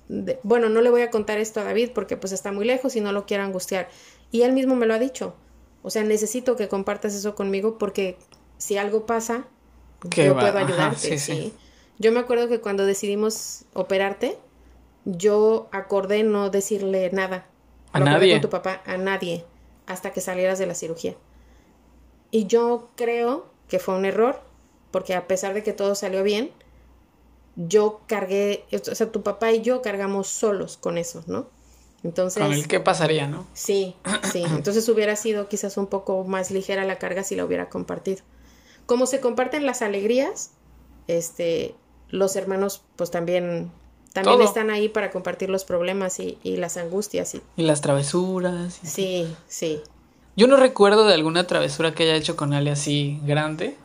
de- 0.07 0.39
bueno, 0.43 0.69
no 0.69 0.81
le 0.81 0.89
voy 0.89 1.01
a 1.01 1.09
contar 1.11 1.37
esto 1.39 1.59
a 1.59 1.63
David 1.63 1.91
porque 1.93 2.17
pues 2.17 2.33
está 2.33 2.51
muy 2.51 2.65
lejos 2.65 2.95
y 2.95 3.01
no 3.01 3.11
lo 3.11 3.25
quiero 3.25 3.43
angustiar. 3.43 3.89
Y 4.31 4.43
él 4.43 4.53
mismo 4.53 4.75
me 4.75 4.85
lo 4.85 4.93
ha 4.93 4.99
dicho. 4.99 5.35
O 5.83 5.89
sea, 5.89 6.03
necesito 6.03 6.55
que 6.55 6.67
compartas 6.67 7.13
eso 7.15 7.35
conmigo 7.35 7.77
porque 7.77 8.17
si 8.57 8.77
algo 8.77 9.05
pasa, 9.05 9.47
yo 10.03 10.35
va- 10.35 10.41
puedo 10.41 10.57
ajá, 10.57 10.67
ayudarte. 10.67 10.97
sí, 10.97 11.19
sí, 11.19 11.33
sí. 11.33 11.53
Yo 11.99 12.11
me 12.11 12.19
acuerdo 12.19 12.47
que 12.47 12.59
cuando 12.59 12.85
decidimos 12.85 13.65
operarte, 13.73 14.37
yo 15.05 15.67
acordé 15.71 16.23
no 16.23 16.49
decirle 16.49 17.09
nada. 17.11 17.45
¿A 17.93 17.99
Lo 17.99 18.05
nadie? 18.05 18.33
Con 18.33 18.41
tu 18.41 18.49
papá, 18.49 18.81
a 18.85 18.97
nadie, 18.97 19.45
hasta 19.85 20.11
que 20.11 20.21
salieras 20.21 20.59
de 20.59 20.65
la 20.65 20.75
cirugía. 20.75 21.15
Y 22.31 22.47
yo 22.47 22.89
creo 22.95 23.45
que 23.67 23.79
fue 23.79 23.95
un 23.95 24.05
error, 24.05 24.41
porque 24.91 25.13
a 25.15 25.27
pesar 25.27 25.53
de 25.53 25.63
que 25.63 25.73
todo 25.73 25.95
salió 25.95 26.23
bien, 26.23 26.51
yo 27.55 28.01
cargué, 28.07 28.65
o 28.73 28.95
sea, 28.95 29.11
tu 29.11 29.21
papá 29.23 29.51
y 29.51 29.61
yo 29.61 29.81
cargamos 29.81 30.27
solos 30.27 30.77
con 30.77 30.97
eso, 30.97 31.23
¿no? 31.27 31.47
Entonces, 32.03 32.43
Con 32.43 32.53
el 32.53 32.67
qué 32.67 32.79
pasaría, 32.79 33.27
¿no? 33.27 33.45
sí, 33.53 33.95
sí, 34.31 34.43
entonces 34.49 34.87
hubiera 34.89 35.15
sido 35.15 35.47
quizás 35.47 35.77
un 35.77 35.87
poco 35.87 36.23
más 36.23 36.51
ligera 36.51 36.85
la 36.85 36.97
carga 36.97 37.23
si 37.23 37.35
la 37.35 37.45
hubiera 37.45 37.69
compartido. 37.69 38.21
Como 38.85 39.05
se 39.07 39.19
comparten 39.19 39.65
las 39.65 39.81
alegrías, 39.81 40.51
este, 41.07 41.73
los 42.09 42.35
hermanos 42.35 42.83
pues 42.97 43.09
también, 43.09 43.71
también 44.13 44.37
Todo. 44.37 44.47
están 44.47 44.69
ahí 44.69 44.89
para 44.89 45.09
compartir 45.11 45.49
los 45.49 45.63
problemas 45.65 46.19
y, 46.19 46.37
y 46.43 46.57
las 46.57 46.77
angustias, 46.77 47.33
y, 47.35 47.41
Y 47.57 47.63
las 47.63 47.81
travesuras. 47.81 48.79
y- 48.83 48.87
sí, 48.87 49.35
sí. 49.47 49.81
Yo 50.35 50.47
no 50.47 50.57
recuerdo 50.57 51.05
de 51.07 51.13
alguna 51.13 51.47
travesura 51.47 51.93
que 51.95 52.03
haya 52.03 52.15
hecho 52.15 52.35
con 52.35 52.53
Ale 52.53 52.69
así 52.69 53.19
grande, 53.23 53.75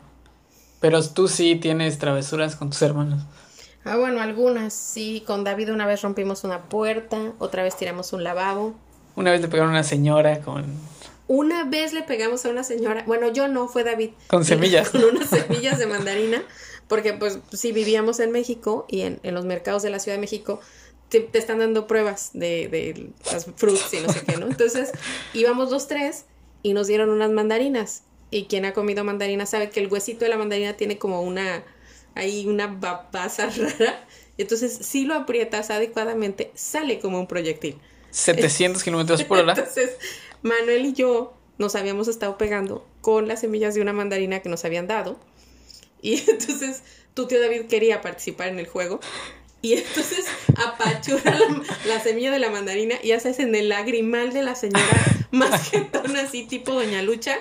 pero 0.81 1.01
tú 1.07 1.27
sí 1.27 1.55
tienes 1.55 1.97
travesuras 1.97 2.55
con 2.55 2.69
tus 2.69 2.81
hermanos. 2.81 3.23
Ah, 3.83 3.97
bueno, 3.97 4.21
algunas, 4.21 4.73
sí, 4.73 5.23
con 5.25 5.43
David 5.43 5.71
una 5.71 5.87
vez 5.87 6.01
rompimos 6.01 6.43
una 6.43 6.63
puerta, 6.63 7.33
otra 7.39 7.63
vez 7.63 7.75
tiramos 7.75 8.13
un 8.13 8.23
lavabo. 8.23 8.75
Una 9.15 9.31
vez 9.31 9.41
le 9.41 9.47
pegaron 9.47 9.69
a 9.69 9.73
una 9.79 9.83
señora 9.83 10.39
con... 10.41 10.65
Una 11.27 11.63
vez 11.63 11.93
le 11.93 12.03
pegamos 12.03 12.45
a 12.45 12.49
una 12.49 12.63
señora, 12.63 13.03
bueno, 13.07 13.31
yo 13.31 13.47
no, 13.47 13.67
fue 13.67 13.83
David. 13.83 14.11
Con 14.27 14.43
semillas. 14.43 14.89
Con 14.91 15.03
unas 15.03 15.29
semillas 15.29 15.79
de 15.79 15.87
mandarina, 15.87 16.43
porque 16.87 17.13
pues 17.13 17.39
sí 17.53 17.71
vivíamos 17.71 18.19
en 18.19 18.31
México 18.31 18.85
y 18.89 19.01
en, 19.01 19.19
en 19.23 19.33
los 19.33 19.45
mercados 19.45 19.81
de 19.81 19.89
la 19.89 19.99
Ciudad 19.99 20.17
de 20.17 20.21
México 20.21 20.59
te, 21.11 21.19
te 21.19 21.39
están 21.39 21.59
dando 21.59 21.87
pruebas 21.87 22.31
de, 22.33 22.67
de 22.69 23.09
las 23.31 23.45
frutas 23.55 23.93
y 23.93 23.99
no 23.99 24.11
sé 24.11 24.23
qué, 24.25 24.37
¿no? 24.37 24.47
Entonces 24.47 24.91
íbamos 25.33 25.69
los 25.69 25.87
tres 25.87 26.25
y 26.63 26.73
nos 26.73 26.87
dieron 26.87 27.09
unas 27.09 27.31
mandarinas. 27.31 28.03
Y 28.29 28.45
quien 28.45 28.63
ha 28.63 28.73
comido 28.73 29.03
mandarina 29.03 29.45
sabe 29.45 29.69
que 29.69 29.81
el 29.81 29.91
huesito 29.91 30.23
de 30.23 30.29
la 30.29 30.37
mandarina 30.37 30.73
tiene 30.73 30.97
como 30.97 31.21
una, 31.21 31.63
ahí 32.15 32.45
una 32.47 32.67
babaza 32.67 33.49
rara. 33.79 34.05
Entonces, 34.37 34.73
si 34.81 35.05
lo 35.05 35.15
aprietas 35.15 35.69
adecuadamente, 35.69 36.51
sale 36.55 36.99
como 36.99 37.19
un 37.19 37.27
proyectil. 37.27 37.77
700 38.11 38.83
kilómetros 38.83 39.23
por 39.23 39.39
hora. 39.39 39.53
Entonces, 39.53 39.91
Manuel 40.41 40.85
y 40.85 40.93
yo 40.93 41.33
nos 41.57 41.75
habíamos 41.75 42.07
estado 42.07 42.37
pegando 42.37 42.85
con 43.01 43.27
las 43.27 43.41
semillas 43.41 43.75
de 43.75 43.81
una 43.81 43.93
mandarina 43.93 44.39
que 44.39 44.49
nos 44.49 44.65
habían 44.65 44.87
dado. 44.87 45.19
Y 46.01 46.15
entonces 46.29 46.81
tu 47.13 47.27
tío 47.27 47.39
David 47.39 47.67
quería 47.67 48.01
participar 48.01 48.47
en 48.49 48.59
el 48.59 48.67
juego. 48.67 48.99
Y 49.61 49.73
entonces 49.73 50.25
apachurra 50.55 51.37
la, 51.37 51.63
la 51.85 51.99
semilla 51.99 52.31
de 52.31 52.39
la 52.39 52.49
mandarina 52.49 52.95
y 53.03 53.11
haces 53.11 53.37
en 53.37 53.53
el 53.53 53.69
lagrimal 53.69 54.33
de 54.33 54.41
la 54.41 54.55
señora 54.55 55.21
más 55.29 55.69
jetona, 55.69 56.21
así 56.21 56.45
tipo 56.45 56.73
Doña 56.73 57.03
Lucha, 57.03 57.37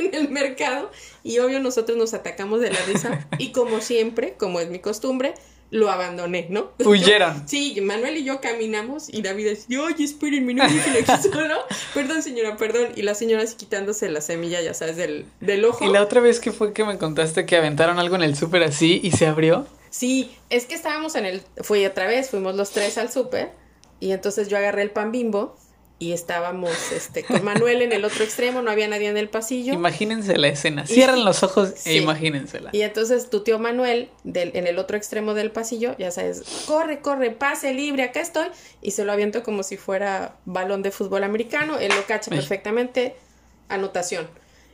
en 0.00 0.14
el 0.14 0.28
mercado. 0.28 0.90
Y 1.26 1.40
obvio 1.40 1.58
nosotros 1.58 1.98
nos 1.98 2.14
atacamos 2.14 2.60
de 2.60 2.70
la 2.70 2.78
risa. 2.86 3.26
Y 3.38 3.50
como 3.50 3.80
siempre, 3.80 4.34
como 4.38 4.60
es 4.60 4.70
mi 4.70 4.78
costumbre, 4.78 5.34
lo 5.70 5.90
abandoné, 5.90 6.46
¿no? 6.50 6.70
Huyeron. 6.84 7.48
Sí, 7.48 7.80
Manuel 7.82 8.16
y 8.16 8.24
yo 8.24 8.40
caminamos 8.40 9.12
y 9.12 9.22
David 9.22 9.46
decía, 9.46 9.82
oye, 9.82 10.04
espérenme, 10.04 10.54
no 10.54 10.64
me 10.64 10.72
dejen 10.72 10.92
aquí 11.02 11.28
solo. 11.28 11.56
Perdón, 11.94 12.22
señora, 12.22 12.56
perdón. 12.56 12.92
Y 12.94 13.02
la 13.02 13.16
señora 13.16 13.42
así 13.42 13.56
quitándose 13.56 14.08
la 14.08 14.20
semilla, 14.20 14.62
ya 14.62 14.72
sabes, 14.72 14.96
del, 14.96 15.26
del 15.40 15.64
ojo. 15.64 15.84
Y 15.84 15.88
la 15.88 16.00
otra 16.00 16.20
vez 16.20 16.38
que 16.38 16.52
fue 16.52 16.72
que 16.72 16.84
me 16.84 16.96
contaste 16.96 17.44
que 17.44 17.56
aventaron 17.56 17.98
algo 17.98 18.14
en 18.14 18.22
el 18.22 18.36
súper 18.36 18.62
así 18.62 19.00
y 19.02 19.10
se 19.10 19.26
abrió. 19.26 19.66
Sí, 19.90 20.30
es 20.48 20.66
que 20.66 20.76
estábamos 20.76 21.16
en 21.16 21.26
el, 21.26 21.42
fui 21.62 21.84
otra 21.86 22.06
vez, 22.06 22.30
fuimos 22.30 22.54
los 22.54 22.70
tres 22.70 22.98
al 22.98 23.10
súper 23.10 23.50
y 23.98 24.12
entonces 24.12 24.46
yo 24.46 24.56
agarré 24.58 24.82
el 24.82 24.90
pan 24.90 25.10
bimbo 25.10 25.56
y 25.98 26.12
estábamos 26.12 26.92
este, 26.92 27.24
con 27.24 27.42
Manuel 27.42 27.80
en 27.80 27.90
el 27.92 28.04
otro 28.04 28.22
extremo, 28.22 28.60
no 28.60 28.70
había 28.70 28.86
nadie 28.86 29.08
en 29.08 29.16
el 29.16 29.30
pasillo. 29.30 29.72
Imagínense 29.72 30.36
la 30.36 30.48
escena. 30.48 30.86
Cierren 30.86 31.24
los 31.24 31.42
ojos 31.42 31.72
Sí. 31.76 31.90
e 31.90 31.96
imagínensela. 31.96 32.68
Y 32.72 32.82
entonces 32.82 33.30
tu 33.30 33.42
tío 33.42 33.58
Manuel, 33.58 34.10
del, 34.22 34.50
en 34.54 34.66
el 34.66 34.78
otro 34.78 34.96
extremo 34.98 35.32
del 35.32 35.50
pasillo, 35.52 35.96
ya 35.98 36.10
sabes, 36.10 36.42
corre, 36.66 37.00
corre, 37.00 37.30
pase 37.30 37.72
libre, 37.72 38.02
acá 38.02 38.20
estoy. 38.20 38.48
Y 38.82 38.90
se 38.90 39.04
lo 39.06 39.12
aviento 39.12 39.42
como 39.42 39.62
si 39.62 39.78
fuera 39.78 40.36
balón 40.44 40.82
de 40.82 40.90
fútbol 40.90 41.24
americano. 41.24 41.78
Él 41.78 41.92
lo 41.96 42.04
cacha 42.06 42.30
Ay. 42.30 42.38
perfectamente. 42.38 43.16
Anotación. 43.68 44.28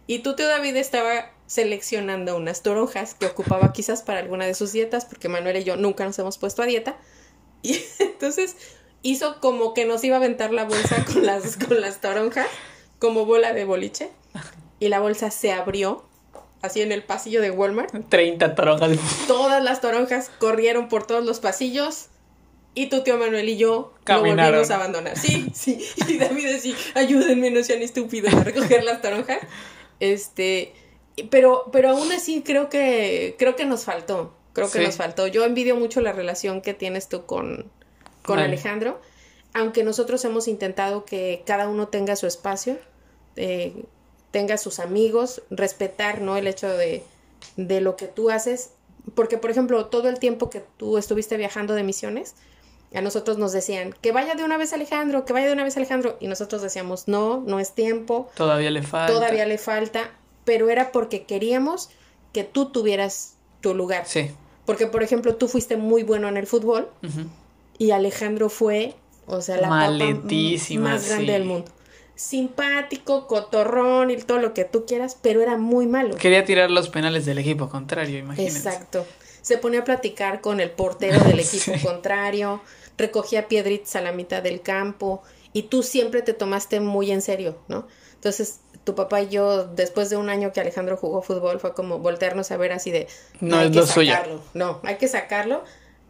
Y 0.08 0.18
tu 0.20 0.34
tío 0.34 0.48
David 0.48 0.74
estaba 0.76 1.30
seleccionando 1.46 2.36
unas 2.36 2.62
toronjas 2.64 3.14
que 3.14 3.26
ocupaba 3.26 3.72
quizás 3.72 4.02
para 4.02 4.18
alguna 4.18 4.44
de 4.46 4.54
sus 4.54 4.72
dietas, 4.72 5.04
porque 5.04 5.28
Manuel 5.28 5.58
y 5.58 5.64
yo 5.64 5.76
nunca 5.76 6.04
nos 6.04 6.18
hemos 6.18 6.36
puesto 6.38 6.62
a 6.62 6.66
dieta. 6.66 6.96
Y 7.64 7.80
entonces 8.00 8.56
hizo 9.02 9.40
como 9.40 9.74
que 9.74 9.84
nos 9.84 10.02
iba 10.04 10.16
a 10.16 10.18
aventar 10.18 10.52
la 10.52 10.64
bolsa 10.64 11.04
con 11.04 11.24
las, 11.26 11.56
con 11.68 11.80
las 11.80 12.00
toronjas, 12.00 12.46
como 12.98 13.26
bola 13.26 13.52
de 13.52 13.64
boliche. 13.64 14.10
Y 14.80 14.88
la 14.88 14.98
bolsa 15.00 15.30
se 15.30 15.52
abrió, 15.52 16.04
así 16.60 16.80
en 16.82 16.90
el 16.92 17.02
pasillo 17.04 17.40
de 17.40 17.50
Walmart. 17.50 17.94
30 18.08 18.54
toronjas. 18.54 18.90
Todas 19.28 19.62
las 19.62 19.80
toronjas 19.80 20.30
corrieron 20.38 20.88
por 20.88 21.06
todos 21.06 21.24
los 21.24 21.40
pasillos. 21.40 22.06
Y 22.74 22.86
tu 22.86 23.02
tío 23.02 23.18
Manuel 23.18 23.48
y 23.50 23.58
yo 23.58 23.92
lo 23.98 24.04
Caminaron. 24.04 24.46
volvimos 24.52 24.70
a 24.70 24.76
abandonar. 24.76 25.18
Sí, 25.18 25.50
sí. 25.54 25.86
Y 26.08 26.16
David 26.16 26.46
decía, 26.48 26.74
ayúdenme, 26.94 27.50
no 27.50 27.62
sean 27.62 27.82
estúpidos 27.82 28.32
a 28.32 28.42
recoger 28.44 28.82
las 28.82 29.02
toronjas. 29.02 29.40
Este, 30.00 30.72
pero, 31.30 31.68
pero 31.70 31.90
aún 31.90 32.10
así 32.12 32.42
creo 32.42 32.70
que, 32.70 33.36
creo 33.38 33.56
que 33.56 33.66
nos 33.66 33.84
faltó. 33.84 34.34
Creo 34.54 34.70
que 34.70 34.78
Sí. 34.78 34.84
nos 34.86 34.96
faltó. 34.96 35.26
Yo 35.26 35.44
envidio 35.44 35.76
mucho 35.76 36.00
la 36.00 36.12
relación 36.12 36.62
que 36.62 36.72
tienes 36.74 37.08
tú 37.10 37.26
con, 37.26 37.70
con 38.22 38.36
Vale. 38.36 38.48
Alejandro. 38.48 39.00
Aunque 39.54 39.84
nosotros 39.84 40.24
hemos 40.24 40.48
intentado 40.48 41.04
que 41.04 41.42
cada 41.46 41.68
uno 41.68 41.88
tenga 41.88 42.16
su 42.16 42.26
espacio, 42.26 42.78
eh, 43.36 43.84
tenga 44.30 44.56
sus 44.56 44.78
amigos, 44.78 45.42
respetar, 45.50 46.20
¿no? 46.22 46.36
El 46.36 46.46
hecho 46.46 46.68
de, 46.68 47.02
de 47.56 47.80
lo 47.80 47.96
que 47.96 48.06
tú 48.06 48.30
haces. 48.30 48.70
Porque, 49.14 49.36
por 49.36 49.50
ejemplo, 49.50 49.86
todo 49.86 50.08
el 50.08 50.18
tiempo 50.18 50.48
que 50.48 50.64
tú 50.76 50.96
estuviste 50.96 51.36
viajando 51.36 51.74
de 51.74 51.82
misiones, 51.82 52.34
a 52.94 53.00
nosotros 53.00 53.36
nos 53.38 53.52
decían, 53.52 53.94
que 54.00 54.12
vaya 54.12 54.34
de 54.34 54.44
una 54.44 54.56
vez 54.58 54.72
Alejandro, 54.72 55.24
que 55.24 55.32
vaya 55.32 55.46
de 55.48 55.52
una 55.54 55.64
vez 55.64 55.76
Alejandro. 55.76 56.16
Y 56.20 56.28
nosotros 56.28 56.62
decíamos, 56.62 57.08
no, 57.08 57.40
no 57.46 57.58
es 57.60 57.72
tiempo, 57.72 58.30
Todavía 58.36 58.70
le 58.70 58.82
falta. 58.82 59.12
todavía 59.12 59.44
le 59.46 59.58
falta. 59.58 60.12
Pero 60.44 60.70
era 60.70 60.92
porque 60.92 61.24
queríamos 61.24 61.90
que 62.32 62.44
tú 62.44 62.66
tuvieras 62.72 63.34
tu 63.60 63.74
lugar. 63.74 64.04
Sí. 64.06 64.30
Porque, 64.66 64.86
por 64.86 65.02
ejemplo, 65.02 65.36
tú 65.36 65.48
fuiste 65.48 65.76
muy 65.76 66.02
bueno 66.04 66.28
en 66.28 66.36
el 66.36 66.46
fútbol 66.46 66.88
Ujú. 67.02 67.26
Y 67.82 67.90
Alejandro 67.90 68.48
fue, 68.48 68.94
o 69.26 69.40
sea, 69.40 69.56
la 69.56 69.62
papa 69.62 69.76
Maletísima, 69.88 70.90
más 70.90 71.06
grande 71.08 71.26
sí. 71.26 71.32
del 71.32 71.44
mundo. 71.44 71.72
Simpático, 72.14 73.26
cotorrón 73.26 74.10
y 74.12 74.16
todo 74.18 74.38
lo 74.38 74.54
que 74.54 74.64
tú 74.64 74.86
quieras, 74.86 75.18
pero 75.20 75.42
era 75.42 75.56
muy 75.58 75.86
malo. 75.86 76.14
Quería 76.16 76.44
tirar 76.44 76.70
los 76.70 76.88
penales 76.88 77.26
del 77.26 77.38
equipo 77.38 77.68
contrario, 77.68 78.18
imagínense. 78.18 78.58
Exacto. 78.58 79.04
Se 79.40 79.58
ponía 79.58 79.80
a 79.80 79.84
platicar 79.84 80.40
con 80.40 80.60
el 80.60 80.70
portero 80.70 81.18
del 81.24 81.40
equipo 81.40 81.72
Sí. 81.74 81.80
contrario, 81.84 82.60
recogía 82.96 83.48
piedritas 83.48 83.96
a 83.96 84.00
la 84.00 84.12
mitad 84.12 84.40
del 84.42 84.62
campo 84.62 85.22
y 85.52 85.64
tú 85.64 85.82
siempre 85.82 86.22
te 86.22 86.32
tomaste 86.32 86.78
muy 86.78 87.10
en 87.10 87.20
serio, 87.22 87.58
¿no? 87.66 87.88
Entonces, 88.14 88.60
tu 88.84 88.94
papá 88.94 89.22
y 89.22 89.28
yo, 89.30 89.64
después 89.64 90.08
de 90.08 90.16
un 90.16 90.28
año 90.28 90.52
que 90.52 90.60
Alejandro 90.60 90.96
jugó 90.96 91.22
fútbol, 91.22 91.58
fue 91.58 91.74
como 91.74 91.98
voltearnos 91.98 92.52
a 92.52 92.56
ver 92.56 92.70
así 92.70 92.92
de... 92.92 93.08
No 93.40 93.56
hay 93.56 93.66
es 93.66 93.72
que 93.72 93.76
lo 93.78 93.86
suyo". 93.88 94.12
sacarlo. 94.12 94.40
No, 94.54 94.80
hay 94.84 94.96
que 94.98 95.08
sacarlo 95.08 95.64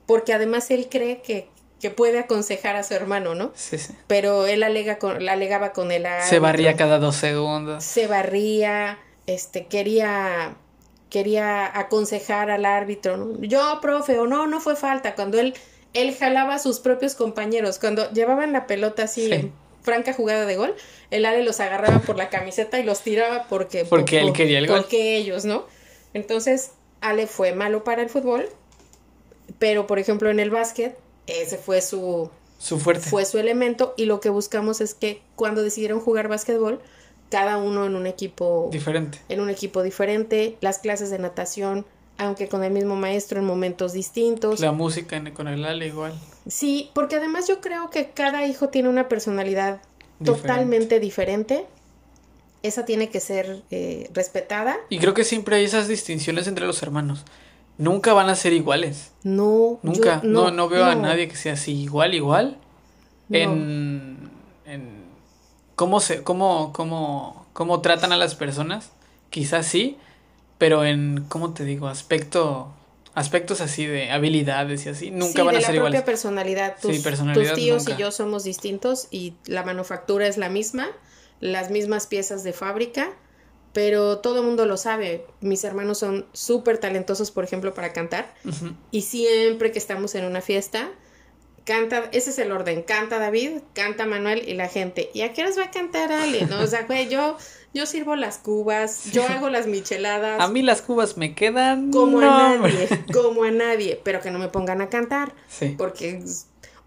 porque 0.04 0.35
además 0.35 0.70
él 0.70 0.88
cree 0.90 1.22
que, 1.22 1.48
que 1.82 1.90
puede 1.90 2.20
aconsejar 2.20 2.76
a 2.76 2.84
su 2.84 2.94
hermano, 2.94 3.34
¿no? 3.34 3.50
Sí, 3.56 3.76
sí. 3.76 3.92
Pero 4.06 4.46
él 4.46 4.62
alega 4.62 4.98
con, 4.98 5.28
alegaba 5.28 5.72
con 5.72 5.90
el 5.90 6.06
Se 6.26 6.38
barría 6.38 6.76
cada 6.76 7.00
dos 7.00 7.16
segundos. 7.16 7.82
Se 7.82 8.06
barría, 8.06 9.00
este, 9.26 9.66
quería, 9.66 10.54
quería 11.10 11.76
aconsejar 11.76 12.52
al 12.52 12.66
árbitro, 12.66 13.16
¿no? 13.16 13.42
Yo, 13.42 13.80
profe, 13.82 14.16
o 14.20 14.28
no, 14.28 14.46
no 14.46 14.60
fue 14.60 14.76
falta. 14.76 15.16
Cuando 15.16 15.40
él, 15.40 15.54
él 15.92 16.16
jalaba 16.16 16.54
a 16.54 16.58
sus 16.60 16.78
propios 16.78 17.16
compañeros, 17.16 17.80
cuando 17.80 18.08
llevaban 18.12 18.52
la 18.52 18.68
pelota 18.68 19.02
así 19.02 19.26
Sí. 19.26 19.32
en 19.32 19.52
franca 19.82 20.12
jugada 20.12 20.46
de 20.46 20.54
gol, 20.54 20.76
el 21.10 21.26
Ale 21.26 21.42
los 21.42 21.58
agarraba 21.58 21.98
por 21.98 22.16
la 22.16 22.28
camiseta 22.28 22.78
y 22.78 22.84
los 22.84 23.00
tiraba 23.00 23.48
porque... 23.48 23.84
Porque 23.90 24.20
él 24.20 24.32
quería 24.32 24.60
el 24.60 24.68
gol. 24.68 24.82
Porque 24.82 25.16
ellos, 25.16 25.44
¿no? 25.44 25.66
Entonces, 26.14 26.70
Ale 27.00 27.26
fue 27.26 27.52
malo 27.52 27.82
para 27.82 28.02
el 28.02 28.08
fútbol, 28.08 28.48
pero 29.58 29.88
por 29.88 29.98
ejemplo 29.98 30.30
en 30.30 30.38
el 30.38 30.50
básquet, 30.50 30.96
ese 31.26 31.58
fue 31.58 31.80
su, 31.80 32.30
Su 32.58 32.78
fuerte. 32.78 33.08
fue 33.08 33.24
su 33.24 33.38
elemento 33.38 33.94
y 33.96 34.04
lo 34.06 34.20
que 34.20 34.28
buscamos 34.30 34.80
es 34.80 34.94
que 34.94 35.22
cuando 35.37 35.62
decidieron 35.62 36.00
jugar 36.00 36.28
básquetbol, 36.28 36.80
cada 37.30 37.56
uno 37.56 37.87
en 37.87 37.94
un 37.96 38.06
equipo 38.06 38.68
Diferente. 38.72 39.18
en 39.28 39.40
un 39.40 39.48
equipo 39.50 39.82
diferente, 39.82 40.56
las 40.61 40.78
clases 40.78 41.11
de 41.11 41.18
natación, 41.18 41.87
aunque 42.18 42.46
con 42.48 42.62
el 42.62 42.72
mismo 42.72 42.94
maestro 42.94 43.38
en 43.38 43.46
momentos 43.46 43.92
distintos. 43.94 44.61
La 44.61 44.72
música 44.72 45.16
en- 45.16 45.32
con 45.32 45.48
el 45.48 45.64
Ale 45.64 45.87
igual. 45.87 46.12
Sí, 46.46 46.90
porque 46.94 47.16
además 47.16 47.48
yo 47.48 47.61
creo 47.61 47.88
que 47.90 48.11
cada 48.11 48.44
hijo 48.46 48.68
tiene 48.68 48.88
una 48.90 49.08
personalidad 49.08 49.80
Diferente. 50.20 50.42
totalmente 50.48 51.00
diferente. 51.00 51.64
Esa 52.62 52.85
tiene 52.85 53.08
que 53.08 53.18
ser 53.18 53.62
eh, 53.70 54.08
respetada. 54.12 54.76
Y 54.88 54.98
creo 54.98 55.14
que 55.14 55.24
siempre 55.24 55.56
hay 55.56 55.64
esas 55.64 55.88
distinciones 55.88 56.46
entre 56.46 56.64
los 56.66 56.80
hermanos. 56.82 57.24
Nunca 57.78 58.12
van 58.12 58.28
a 58.28 58.35
ser 58.35 58.52
iguales. 58.52 59.12
No, 59.24 59.78
Nunca. 59.82 60.20
yo- 60.22 60.28
no, 60.28 60.50
no, 60.50 60.68
veo 60.68 60.85
a 60.85 60.94
nadie 60.94 61.28
que 61.28 61.37
sea 61.37 61.54
así 61.54 61.72
igual, 61.82 62.14
igual. 62.14 62.58
No. 63.28 63.38
En, 63.38 64.30
en 64.66 65.04
cómo 65.74 66.00
se, 66.00 66.22
cómo, 66.22 66.72
cómo, 66.72 67.46
cómo 67.52 67.80
tratan 67.80 68.12
a 68.12 68.16
las 68.16 68.35
personas. 68.35 68.90
Quizás 69.30 69.66
sí. 69.66 69.96
Pero 70.58 70.85
en, 70.85 71.24
¿cómo 71.28 71.54
te 71.54 71.64
digo? 71.64 71.88
Aspecto, 71.88 72.68
aspectos 73.14 73.61
así 73.61 73.85
de 73.87 74.11
habilidades 74.12 74.87
y 74.87 74.90
así. 74.90 75.11
Nunca 75.11 75.32
Sí, 75.32 75.38
van 75.38 75.46
de 75.46 75.56
a 75.56 75.61
la 75.61 75.61
ser 75.61 75.66
propia 75.76 75.76
iguales. 75.78 76.00
Sí, 76.80 76.87
Tus, 76.88 76.98
personalidad 76.98 77.48
tus 77.50 77.54
tíos 77.54 77.78
nunca. 77.87 77.98
y 77.98 78.00
yo 78.02 78.11
somos 78.12 78.44
distintos 78.44 79.08
y 79.11 79.35
la 79.46 79.64
manufactura 79.64 80.26
es 80.28 80.37
la 80.37 80.48
misma, 80.50 80.87
las 81.40 81.70
mismas 81.70 82.06
piezas 82.06 82.44
de 82.44 82.52
fábrica, 82.52 83.11
pero 83.72 84.18
todo 84.18 84.40
el 84.40 84.46
mundo 84.46 84.66
lo 84.66 84.76
sabe. 84.76 85.24
Mis 85.40 85.64
hermanos 85.64 85.98
son 85.98 86.26
súper 86.32 86.78
talentosos, 86.78 87.30
por 87.30 87.44
ejemplo, 87.44 87.74
para 87.74 87.92
cantar 87.92 88.35
y 88.90 89.02
siempre 89.02 89.72
que 89.72 89.78
estamos 89.78 90.14
en 90.14 90.24
una 90.24 90.40
fiesta, 90.40 90.90
canta, 91.64 92.08
ese 92.12 92.30
es 92.30 92.38
el 92.38 92.52
orden, 92.52 92.82
canta 92.82 93.18
David, 93.18 93.61
canta 93.72 94.04
Manuel 94.06 94.48
y 94.48 94.54
la 94.54 94.68
gente. 94.68 95.11
¿Y 95.14 95.22
a 95.22 95.32
qué 95.32 95.42
horas 95.42 95.58
va 95.58 95.64
a 95.64 95.70
cantar 95.70 96.12
Ale? 96.12 96.46
No, 96.46 96.61
o 96.61 96.66
sea, 96.66 96.82
güey, 96.87 97.08
yo, 97.08 97.37
yo 97.72 97.87
sirvo 97.87 98.16
las 98.16 98.38
cubas, 98.38 99.12
yo 99.12 99.24
hago 99.26 99.48
las 99.48 99.66
micheladas. 99.66 100.40
A 100.40 100.48
mí 100.48 100.62
las 100.62 100.82
cubas 100.82 101.16
me 101.16 101.35
quedan. 101.35 101.90
como 101.92 102.20
no, 102.20 102.30
a 102.30 102.56
nadie, 102.58 102.88
como 103.12 103.44
a 103.44 103.50
nadie, 103.50 104.00
pero 104.02 104.20
que 104.20 104.30
no 104.30 104.38
me 104.38 104.48
pongan 104.48 104.80
a 104.82 104.88
cantar 104.88 105.35
Sí. 105.48 105.74
porque 105.78 106.22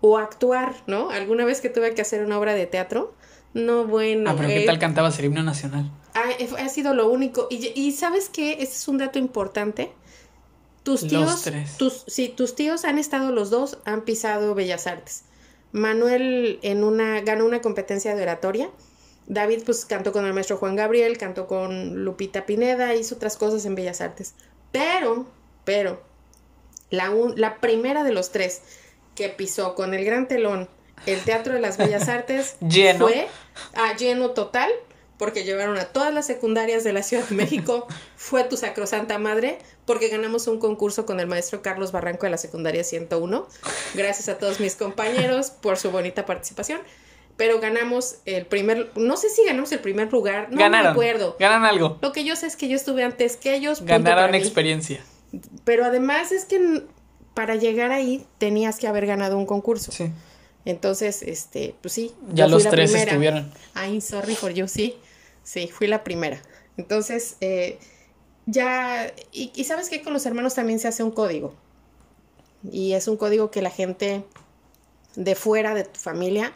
o 0.01 0.17
actuar, 0.19 0.75
¿no? 0.87 1.09
Alguna 1.09 1.45
vez 1.45 1.61
que 1.61 1.69
tuve 1.69 1.95
que 1.95 2.01
hacer 2.01 2.23
una 2.23 2.37
obra 2.37 2.53
de 2.53 2.67
teatro, 2.67 3.15
no 3.55 3.85
bueno. 3.85 4.29
Ah, 4.29 4.35
pero 4.37 4.49
¿qué 4.49 4.61
eh, 4.63 4.65
tal 4.67 4.77
cantabas 4.77 5.17
el 5.17 5.25
himno 5.25 5.41
nacional? 5.41 5.89
ha, 6.13 6.61
ha 6.63 6.69
sido 6.69 6.93
lo 6.93 7.09
único. 7.09 7.47
Y, 7.49 7.71
y 7.73 7.91
sabes 7.93 8.29
qué, 8.29 8.51
este 8.53 8.75
es 8.75 8.87
un 8.87 8.99
dato 8.99 9.17
importante. 9.17 9.91
Tus 10.83 11.01
Los 11.01 11.09
tíos, 11.09 11.41
tres. 11.41 11.77
tus, 11.77 12.03
sí, 12.05 12.29
tus 12.29 12.53
tíos 12.53 12.85
han 12.85 12.99
estado 12.99 13.31
los 13.31 13.49
dos, 13.49 13.79
han 13.85 14.01
pisado 14.01 14.53
Bellas 14.53 14.85
Artes. 14.85 15.23
Manuel 15.71 16.59
en 16.61 16.83
una 16.83 17.21
ganó 17.21 17.43
una 17.45 17.61
competencia 17.61 18.15
de 18.15 18.21
oratoria. 18.21 18.69
David 19.27 19.63
pues 19.65 19.85
cantó 19.85 20.11
con 20.11 20.25
el 20.25 20.33
maestro 20.33 20.57
Juan 20.57 20.75
Gabriel, 20.75 21.17
cantó 21.17 21.47
con 21.47 22.03
Lupita 22.05 22.45
Pineda, 22.45 22.93
hizo 22.93 23.15
otras 23.15 23.35
cosas 23.37 23.65
en 23.65 23.73
Bellas 23.73 23.99
Artes. 23.99 24.35
Pero, 24.71 25.25
pero, 25.63 26.03
la, 26.91 27.09
un- 27.09 27.33
la 27.41 27.59
primera 27.59 28.03
de 28.03 28.13
los 28.13 28.31
tres 28.31 28.61
que 29.15 29.29
pisó 29.29 29.73
con 29.73 29.93
el 29.95 30.05
gran 30.05 30.27
telón 30.27 30.69
el 31.05 31.19
Teatro 31.21 31.53
de 31.53 31.59
las 31.59 31.77
Bellas 31.77 32.07
Artes 32.09 32.55
Lleno. 32.67 33.07
fue 33.07 33.27
a 33.73 33.95
lleno 33.95 34.31
total, 34.31 34.69
porque 35.17 35.43
llevaron 35.43 35.77
a 35.77 35.85
todas 35.85 36.13
las 36.13 36.25
secundarias 36.25 36.83
de 36.83 36.91
la 36.93 37.03
Ciudad 37.03 37.23
de 37.23 37.35
México. 37.35 37.87
fue 38.17 38.43
tu 38.43 38.57
sacrosanta 38.57 39.17
madre, 39.17 39.59
porque 39.85 40.09
ganamos 40.09 40.47
un 40.47 40.59
concurso 40.59 41.05
con 41.05 41.19
el 41.19 41.27
maestro 41.27 41.61
Carlos 41.61 41.91
Barranco 41.91 42.25
de 42.25 42.31
la 42.31 42.37
secundaria 42.37 42.83
101. 42.83 43.47
Gracias 43.93 44.27
a 44.29 44.37
todos 44.37 44.59
mis 44.59 44.75
compañeros 44.75 45.51
por 45.51 45.77
su 45.77 45.91
bonita 45.91 46.25
participación. 46.25 46.81
Pero 47.37 47.59
ganamos 47.59 48.19
el 48.25 48.45
primer, 48.45 48.91
no 48.95 49.17
sé 49.17 49.29
si 49.29 49.43
ganamos 49.45 49.69
el 49.73 49.79
primer 49.79 50.11
lugar, 50.11 50.47
no 50.51 50.57
Ganaron. 50.57 50.85
me 50.85 50.91
acuerdo. 50.91 51.35
Ganan 51.37 51.65
algo. 51.65 51.97
Lo 52.01 52.13
que 52.13 52.23
yo 52.23 52.35
sé 52.37 52.47
es 52.47 52.55
que 52.55 52.69
yo 52.69 52.77
estuve 52.77 53.03
antes 53.03 53.35
que 53.35 53.53
ellos. 53.55 53.81
Ganaron 53.83 54.31
mí. 54.31 54.37
experiencia. 54.37 55.01
Pero 55.65 55.83
además 55.83 56.31
es 56.31 56.45
que 56.45 56.83
para 57.33 57.55
llegar 57.55 57.91
ahí 57.91 58.25
tenías 58.37 58.79
que 58.79 58.87
haber 58.87 59.05
ganado 59.05 59.37
un 59.37 59.45
concurso. 59.45 59.91
Sí. 59.91 60.11
Entonces, 60.65 61.21
este, 61.21 61.75
pues 61.81 61.93
sí. 61.93 62.13
Ya 62.33 62.47
los 62.47 62.63
tres 62.63 62.91
primera. 62.91 63.11
estuvieron. 63.11 63.51
Ay, 63.73 64.01
sorry 64.01 64.35
for 64.35 64.51
you, 64.51 64.67
sí. 64.67 64.95
Sí, 65.43 65.67
fui 65.67 65.87
la 65.87 66.03
primera. 66.03 66.41
Entonces, 66.77 67.37
eh, 67.41 67.77
ya. 68.47 69.13
Y, 69.31 69.51
y 69.55 69.63
sabes 69.63 69.89
que 69.89 70.01
con 70.01 70.11
los 70.11 70.25
hermanos 70.25 70.55
también 70.55 70.79
se 70.79 70.87
hace 70.87 71.03
un 71.03 71.11
código. 71.11 71.53
Y 72.71 72.93
es 72.93 73.07
un 73.07 73.17
código 73.17 73.51
que 73.51 73.61
la 73.61 73.69
gente 73.69 74.23
de 75.15 75.35
fuera 75.35 75.73
de 75.73 75.83
tu 75.83 75.99
familia 75.99 76.53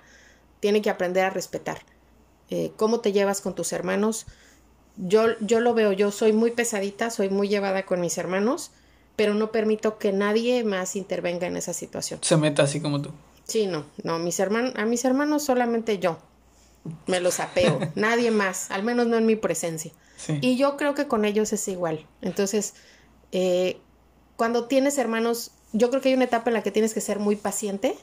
tiene 0.60 0.82
que 0.82 0.90
aprender 0.90 1.24
a 1.24 1.30
respetar. 1.30 1.80
Eh, 2.50 2.72
¿Cómo 2.78 3.00
te 3.00 3.12
llevas 3.12 3.42
con 3.42 3.56
tus 3.56 3.74
hermanos? 3.74 4.26
Yo, 4.98 5.40
yo 5.40 5.60
lo 5.60 5.74
veo, 5.74 5.92
yo 5.94 6.12
soy 6.12 6.34
muy 6.34 6.52
pesadita, 6.52 7.10
soy 7.10 7.30
muy 7.30 7.48
llevada 7.48 7.86
con 7.86 8.02
mis 8.02 8.18
hermanos, 8.18 8.72
pero 9.16 9.34
no 9.34 9.52
permito 9.52 9.98
que 9.98 10.12
nadie 10.12 10.64
más 10.64 10.96
intervenga 10.96 11.48
en 11.48 11.58
esa 11.58 11.74
situación. 11.74 12.20
Se 12.24 12.38
meta 12.38 12.64
así 12.64 12.82
como 12.82 13.02
tú. 13.02 13.12
Sí, 13.50 13.68
no, 13.68 13.86
no, 14.04 14.20
mis 14.20 14.40
hermanos, 14.40 14.74
a 14.76 14.86
mis 14.86 15.04
hermanos 15.04 15.44
solamente 15.44 16.00
yo 16.00 16.20
me 17.08 17.20
los 17.20 17.40
apeo, 17.40 17.80
nadie 17.96 18.32
más, 18.32 18.72
al 18.72 18.84
menos 18.84 19.08
no 19.08 19.18
en 19.18 19.26
mi 19.26 19.36
presencia. 19.36 19.92
Sí. 20.18 20.38
Y 20.42 20.58
yo 20.58 20.78
creo 20.78 20.96
que 20.96 21.08
con 21.08 21.26
ellos 21.26 21.52
es 21.54 21.68
igual. 21.68 22.06
Entonces, 22.22 22.76
eh, 23.32 23.78
cuando 24.36 24.66
tienes 24.66 24.98
hermanos, 24.98 25.52
yo 25.74 25.90
creo 25.90 26.02
que 26.02 26.10
hay 26.10 26.16
una 26.16 26.26
etapa 26.26 26.50
en 26.50 26.56
la 26.56 26.64
que 26.64 26.72
tienes 26.72 26.94
que 26.94 27.02
ser 27.02 27.20
muy 27.20 27.36
paciente, 27.36 27.96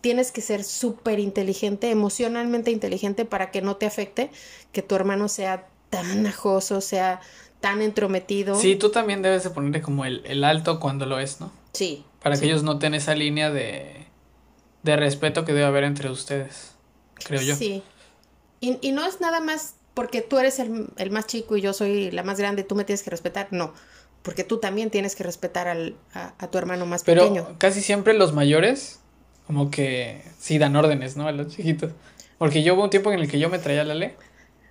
tienes 0.00 0.30
que 0.32 0.40
ser 0.40 0.64
súper 0.64 1.18
inteligente, 1.18 1.90
emocionalmente 1.90 2.70
inteligente 2.70 3.24
para 3.24 3.50
que 3.50 3.62
no 3.62 3.76
te 3.76 3.86
afecte 3.86 4.30
que 4.72 4.82
tu 4.82 4.94
hermano 4.94 5.28
sea 5.28 5.66
tan 5.90 6.26
ajoso, 6.26 6.80
sea 6.80 7.20
tan 7.60 7.82
entrometido. 7.82 8.54
Sí, 8.54 8.76
tú 8.76 8.90
también 8.90 9.22
debes 9.22 9.42
de 9.44 9.50
ponerle 9.50 9.82
como 9.82 10.04
el, 10.04 10.22
el 10.26 10.44
alto 10.44 10.78
cuando 10.80 11.06
lo 11.06 11.18
es, 11.18 11.40
¿no? 11.40 11.50
Sí. 11.72 12.04
Para 12.22 12.36
sí. 12.36 12.42
que 12.42 12.46
ellos 12.46 12.62
noten 12.62 12.94
esa 12.94 13.14
línea 13.14 13.50
de, 13.50 14.07
de 14.88 14.96
respeto 14.96 15.44
que 15.44 15.52
debe 15.52 15.66
haber 15.66 15.84
entre 15.84 16.10
ustedes, 16.10 16.72
creo 17.14 17.40
yo. 17.40 17.54
Sí. 17.56 17.82
Y, 18.60 18.78
y 18.80 18.92
no 18.92 19.06
es 19.06 19.20
nada 19.20 19.40
más 19.40 19.74
porque 19.94 20.20
tú 20.22 20.38
eres 20.38 20.58
el, 20.58 20.88
el 20.96 21.10
más 21.10 21.26
chico 21.26 21.56
y 21.56 21.60
yo 21.60 21.72
soy 21.72 22.10
la 22.10 22.22
más 22.22 22.38
grande, 22.38 22.62
tú 22.64 22.74
me 22.74 22.84
tienes 22.84 23.02
que 23.02 23.10
respetar. 23.10 23.48
No, 23.50 23.72
porque 24.22 24.44
tú 24.44 24.58
también 24.58 24.90
tienes 24.90 25.14
que 25.14 25.24
respetar 25.24 25.68
al, 25.68 25.96
a, 26.14 26.34
a 26.38 26.50
tu 26.50 26.58
hermano 26.58 26.86
más 26.86 27.04
Pero 27.04 27.22
pequeño. 27.22 27.56
casi 27.58 27.80
siempre 27.82 28.14
los 28.14 28.32
mayores, 28.32 29.00
como 29.46 29.70
que 29.70 30.22
sí 30.38 30.58
dan 30.58 30.76
órdenes, 30.76 31.16
¿no? 31.16 31.26
A 31.28 31.32
los 31.32 31.48
chiquitos. 31.54 31.92
Porque 32.38 32.62
yo 32.62 32.74
hubo 32.74 32.84
un 32.84 32.90
tiempo 32.90 33.12
en 33.12 33.18
el 33.20 33.28
que 33.30 33.38
yo 33.38 33.48
me 33.48 33.58
traía 33.58 33.84
la 33.84 33.94
ley. 33.94 34.14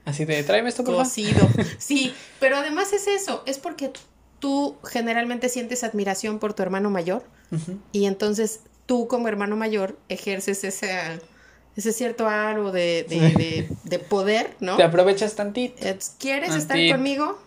Así 0.05 0.23
de, 0.23 0.41
tráeme 0.43 0.69
esto, 0.69 0.83
por. 0.83 0.95
Cocido. 0.95 1.47
Sí, 1.77 2.13
pero 2.39 2.57
además 2.57 2.93
es 2.93 3.07
eso, 3.07 3.43
es 3.45 3.57
porque 3.57 3.91
tú 4.39 4.77
generalmente 4.85 5.49
sientes 5.49 5.83
admiración 5.83 6.39
por 6.39 6.53
tu 6.53 6.63
hermano 6.63 6.89
mayor 6.89 7.23
y 7.91 8.05
entonces 8.05 8.59
tú 8.87 9.07
como 9.07 9.27
hermano 9.27 9.55
mayor 9.55 9.99
ejerces 10.09 10.63
ese, 10.63 11.19
ese 11.75 11.93
cierto 11.93 12.27
aro 12.27 12.71
de, 12.71 13.05
de, 13.07 13.19
de- 13.19 13.69
de 13.83 13.99
poder, 13.99 14.55
¿no? 14.59 14.75
Te 14.77 14.83
aprovechas 14.83 15.35
tantito. 15.35 15.75
Eh, 15.85 15.99
¿Quieres 16.17 16.55
estar 16.55 16.77
conmigo? 16.91 17.37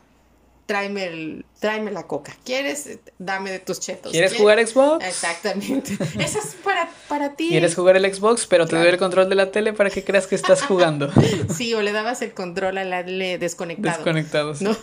Tráeme, 0.67 1.05
el, 1.07 1.47
tráeme 1.59 1.91
la 1.91 2.07
coca. 2.07 2.37
¿Quieres? 2.45 3.01
Dame 3.19 3.51
de 3.51 3.59
tus 3.59 3.81
chetos. 3.81 4.13
¿Quieres 4.13 4.31
¿Quieres? 4.31 4.41
jugar 4.41 4.65
Xbox? 4.95 5.05
Exactamente. 5.05 5.95
Eso 6.21 6.39
es 6.39 6.55
para, 6.63 6.89
para 7.09 7.35
ti. 7.35 7.49
¿Quieres 7.49 7.75
jugar 7.75 7.97
el 7.97 8.15
Xbox? 8.15 8.47
Pero 8.47 8.69
te 8.69 8.77
doy 8.77 8.87
el 8.87 8.97
control 8.97 9.29
de 9.29 9.35
la 9.35 9.51
tele 9.51 9.73
para 9.73 9.91
que 9.91 10.05
creas 10.05 10.29
que 10.29 10.37
estás 10.37 10.63
jugando. 10.63 11.11
Sí, 11.53 11.75
o 11.75 11.83
le 11.83 11.91
dabas 11.91 12.23
el 12.23 12.35
control 12.35 12.79
al 12.79 12.93
ale 12.93 13.37
desconectado. 13.39 13.97
Desconectados. 13.97 14.63
¿no? 14.63 14.77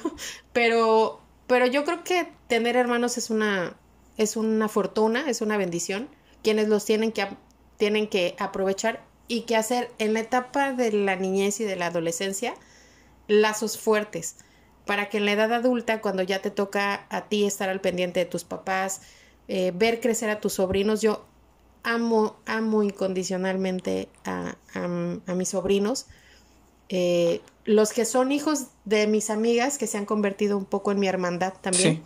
Pero, 0.51 1.21
pero 1.47 1.65
yo 1.67 1.85
creo 1.85 2.03
que 2.03 2.27
tener 2.47 2.75
hermanos 2.75 3.17
es 3.17 3.29
una, 3.29 3.73
es 4.17 4.35
una 4.35 4.67
fortuna, 4.67 5.29
es 5.29 5.39
una 5.39 5.55
bendición. 5.57 6.09
Quienes 6.43 6.67
los 6.67 6.85
tienen 6.85 7.11
que, 7.11 7.27
tienen 7.77 8.07
que 8.07 8.35
aprovechar 8.39 9.03
y 9.27 9.41
que 9.41 9.55
hacer 9.55 9.91
en 9.97 10.13
la 10.13 10.21
etapa 10.21 10.71
de 10.73 10.91
la 10.91 11.15
niñez 11.15 11.59
y 11.59 11.63
de 11.65 11.75
la 11.75 11.87
adolescencia 11.87 12.53
lazos 13.27 13.77
fuertes 13.77 14.37
para 14.85 15.09
que 15.09 15.17
en 15.17 15.25
la 15.25 15.33
edad 15.33 15.51
adulta, 15.51 15.99
cuando 15.99 16.23
ya 16.23 16.41
te 16.41 16.49
toca 16.49 17.05
a 17.09 17.27
ti 17.27 17.45
estar 17.45 17.67
al 17.67 17.81
pendiente 17.81 18.21
de 18.21 18.25
tus 18.25 18.45
papás, 18.45 19.01
eh, 19.49 19.73
ver 19.75 19.99
crecer 19.99 20.29
a 20.29 20.39
tus 20.39 20.53
sobrinos, 20.53 21.01
yo 21.01 21.25
amo, 21.83 22.37
amo 22.45 22.83
incondicionalmente 22.83 24.07
a, 24.23 24.55
a- 24.73 25.19
a 25.27 25.35
mis 25.35 25.49
sobrinos. 25.49 26.05
Eh, 26.89 27.41
los 27.65 27.91
que 27.91 28.05
son 28.05 28.31
hijos 28.31 28.67
de 28.85 29.07
mis 29.07 29.29
amigas 29.29 29.77
que 29.77 29.87
se 29.87 29.97
han 29.97 30.05
convertido 30.05 30.57
un 30.57 30.63
poco 30.63 30.93
en 30.93 30.99
mi 30.99 31.07
hermandad 31.07 31.53
también. 31.59 31.95
Sí. 31.95 32.01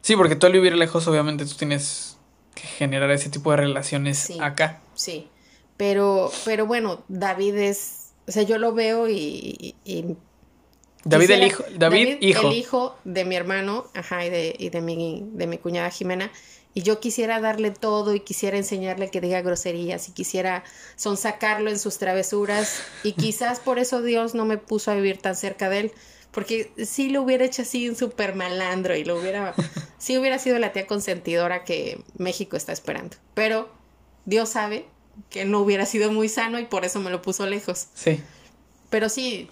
Sí, 0.00 0.16
porque 0.16 0.36
tú 0.36 0.46
al 0.46 0.52
vivir 0.54 0.74
lejos, 0.76 1.06
obviamente 1.06 1.44
tú 1.44 1.54
tienes 1.54 2.16
generar 2.56 3.10
ese 3.10 3.28
tipo 3.30 3.50
de 3.50 3.58
relaciones 3.58 4.18
Sí. 4.18 4.38
acá. 4.40 4.80
Sí, 4.94 5.28
pero, 5.76 6.30
pero 6.44 6.66
bueno, 6.66 7.04
David 7.08 7.56
es, 7.56 8.10
o 8.28 8.32
sea, 8.32 8.42
yo 8.42 8.58
lo 8.58 8.72
veo 8.74 9.08
y... 9.08 9.14
y- 9.58 9.74
y 9.84 10.16
David 11.04 11.30
el 11.30 11.44
hijo, 11.44 11.64
David, 11.78 12.18
hijo. 12.20 12.48
El 12.50 12.54
hijo 12.56 12.96
de 13.04 13.24
mi 13.24 13.34
hermano, 13.34 13.86
ajá, 13.94 14.26
y 14.26 14.28
de, 14.30 14.54
y 14.58 14.68
de 14.68 14.82
mi, 14.82 15.24
de 15.32 15.46
mi 15.46 15.56
cuñada 15.56 15.88
Jimena. 15.90 16.30
Y 16.74 16.82
yo 16.82 17.00
quisiera 17.00 17.40
darle 17.40 17.70
todo 17.70 18.14
y 18.14 18.20
quisiera 18.20 18.58
enseñarle 18.58 19.10
que 19.10 19.22
diga 19.22 19.40
groserías 19.40 20.08
y 20.10 20.12
quisiera 20.12 20.62
sonsacarlo 20.96 21.70
en 21.70 21.78
sus 21.78 21.96
travesuras. 21.96 22.82
Y 23.02 23.12
quizás 23.14 23.60
por 23.60 23.78
eso 23.78 24.02
Dios 24.02 24.34
no 24.34 24.44
me 24.44 24.58
puso 24.58 24.90
a 24.90 24.94
vivir 24.94 25.16
tan 25.18 25.36
cerca 25.36 25.70
de 25.70 25.78
él. 25.80 25.92
Porque 26.30 26.72
sí 26.84 27.10
lo 27.10 27.22
hubiera 27.22 27.44
hecho 27.44 27.62
así 27.62 27.88
un 27.88 27.96
súper 27.96 28.34
malandro 28.34 28.96
y 28.96 29.04
lo 29.04 29.18
hubiera, 29.18 29.54
sí 29.98 30.16
hubiera 30.16 30.38
sido 30.38 30.58
la 30.58 30.72
tía 30.72 30.86
consentidora 30.86 31.64
que 31.64 32.02
México 32.16 32.56
está 32.56 32.72
esperando. 32.72 33.16
Pero 33.34 33.68
Dios 34.24 34.50
sabe 34.50 34.86
que 35.28 35.44
no 35.44 35.60
hubiera 35.60 35.86
sido 35.86 36.12
muy 36.12 36.28
sano 36.28 36.58
y 36.58 36.66
por 36.66 36.84
eso 36.84 37.00
me 37.00 37.10
lo 37.10 37.20
puso 37.20 37.46
lejos. 37.46 37.88
Sí. 37.94 38.20
Pero 38.90 39.08
sí, 39.08 39.48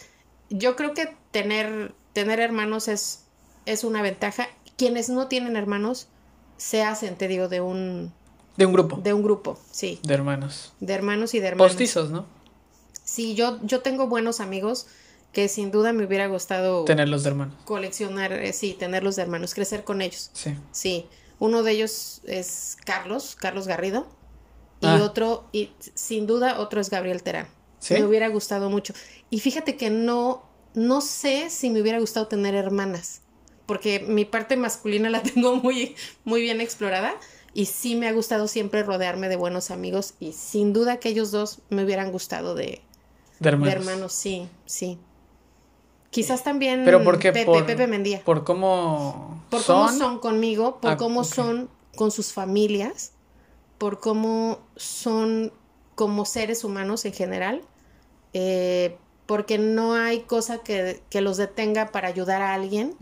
yo 0.50 0.76
creo 0.76 0.94
que 0.94 1.14
tener, 1.30 1.94
tener 2.12 2.40
hermanos 2.40 2.88
es, 2.88 3.24
es 3.66 3.84
una 3.84 4.02
ventaja. 4.02 4.48
Quienes 4.76 5.08
no 5.08 5.26
tienen 5.26 5.56
hermanos 5.56 6.08
se 6.56 6.82
hacen, 6.82 7.16
te 7.16 7.28
digo, 7.28 7.48
de 7.48 7.60
un, 7.60 8.12
De 8.56 8.66
un 8.66 8.72
grupo 8.72 8.96
de 8.96 9.12
un 9.12 9.22
grupo, 9.22 9.58
sí. 9.70 10.00
de 10.02 10.14
hermanos. 10.14 10.72
De 10.80 10.92
hermanos 10.92 11.34
y 11.34 11.40
de 11.40 11.48
hermanos. 11.48 11.72
Postizos, 11.72 12.10
¿no? 12.10 12.26
Sí, 13.04 13.34
yo, 13.34 13.58
yo 13.62 13.80
tengo 13.80 14.06
buenos 14.06 14.40
amigos 14.40 14.86
que 15.32 15.48
sin 15.48 15.70
duda 15.70 15.92
me 15.92 16.04
hubiera 16.04 16.26
gustado 16.26 16.84
Tenerlos 16.84 17.22
de 17.22 17.30
hermanos. 17.30 17.54
coleccionar, 17.64 18.32
eh, 18.32 18.52
sí, 18.52 18.74
tenerlos 18.78 19.16
de 19.16 19.22
hermanos, 19.22 19.54
crecer 19.54 19.84
con 19.84 20.00
ellos. 20.02 20.30
Sí. 20.32 20.54
Sí, 20.72 21.06
uno 21.38 21.62
de 21.62 21.72
ellos 21.72 22.20
es 22.24 22.76
Carlos, 22.84 23.36
Carlos 23.38 23.66
Garrido, 23.66 24.06
y 24.80 24.86
Ah. 24.86 25.02
otro, 25.02 25.48
y 25.52 25.70
sin 25.94 26.26
duda 26.26 26.58
otro 26.60 26.80
es 26.80 26.88
Gabriel 26.90 27.22
Terán. 27.22 27.48
¿Sí? 27.80 27.94
Me 27.94 28.04
hubiera 28.04 28.28
gustado 28.28 28.70
mucho. 28.70 28.92
Y 29.30 29.40
fíjate 29.40 29.76
que 29.76 29.90
no, 29.90 30.42
no 30.74 31.00
sé 31.00 31.50
si 31.50 31.70
me 31.70 31.80
hubiera 31.80 32.00
gustado 32.00 32.26
tener 32.26 32.54
hermanas, 32.54 33.20
porque 33.66 34.00
mi 34.00 34.24
parte 34.24 34.56
masculina 34.56 35.10
la 35.10 35.22
tengo 35.34 35.56
muy, 35.56 35.94
muy 36.24 36.40
bien 36.42 36.60
explorada. 36.60 37.14
Y 37.54 37.64
sí 37.66 37.96
me 37.96 38.06
ha 38.08 38.12
gustado 38.12 38.46
siempre 38.46 38.82
rodearme 38.82 39.28
de 39.28 39.36
buenos 39.36 39.70
amigos 39.70 40.14
y 40.20 40.32
sin 40.32 40.72
duda 40.72 40.98
que 41.00 41.08
ellos 41.08 41.30
dos 41.32 41.60
me 41.70 41.82
hubieran 41.84 42.12
gustado 42.12 42.54
de, 42.54 42.82
De 43.40 43.48
hermanos. 43.48 43.74
de 43.74 43.80
hermanos, 43.80 44.12
sí, 44.12 44.48
sí. 44.66 44.98
Quizás 46.11 46.42
también 46.42 46.83
Pero 46.85 47.05
¿por 47.05 47.18
qué? 47.18 47.33
Pepe, 47.33 47.44
por, 47.47 47.66
Pepe 47.66 47.87
Mendía 47.87 48.23
Por 48.25 48.44
cómo 48.44 49.42
por 49.51 49.61
son. 49.62 49.87
cómo 49.87 49.99
son 49.99 50.18
conmigo, 50.18 50.81
por 50.81 50.92
Ah, 50.92 50.97
cómo 50.97 51.25
son 51.25 51.68
con 51.97 52.11
sus 52.11 52.33
familias, 52.33 53.12
por 53.79 54.01
cómo 54.01 54.59
son 54.77 55.53
como 55.94 56.25
seres 56.25 56.64
humanos 56.64 57.05
en 57.05 57.12
general, 57.12 57.62
eh, 58.33 58.97
porque 59.27 59.59
no 59.59 59.94
hay 59.94 60.21
cosa 60.21 60.59
que, 60.59 61.03
que 61.11 61.21
los 61.21 61.37
detenga 61.37 61.88
para 61.92 62.09
ayudar 62.09 62.40
a 62.40 62.55
alguien. 62.55 62.94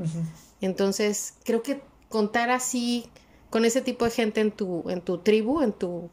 Entonces, 0.61 1.35
creo 1.45 1.63
que 1.63 1.83
contar 2.09 2.51
así 2.51 3.07
con 3.51 3.65
ese 3.65 3.81
tipo 3.83 4.05
de 4.05 4.11
gente 4.11 4.41
en 4.41 4.51
tu, 4.51 4.89
en 4.89 5.01
tu 5.01 5.19
tribu, 5.19 5.63
en 5.63 5.73
tu, 5.73 6.11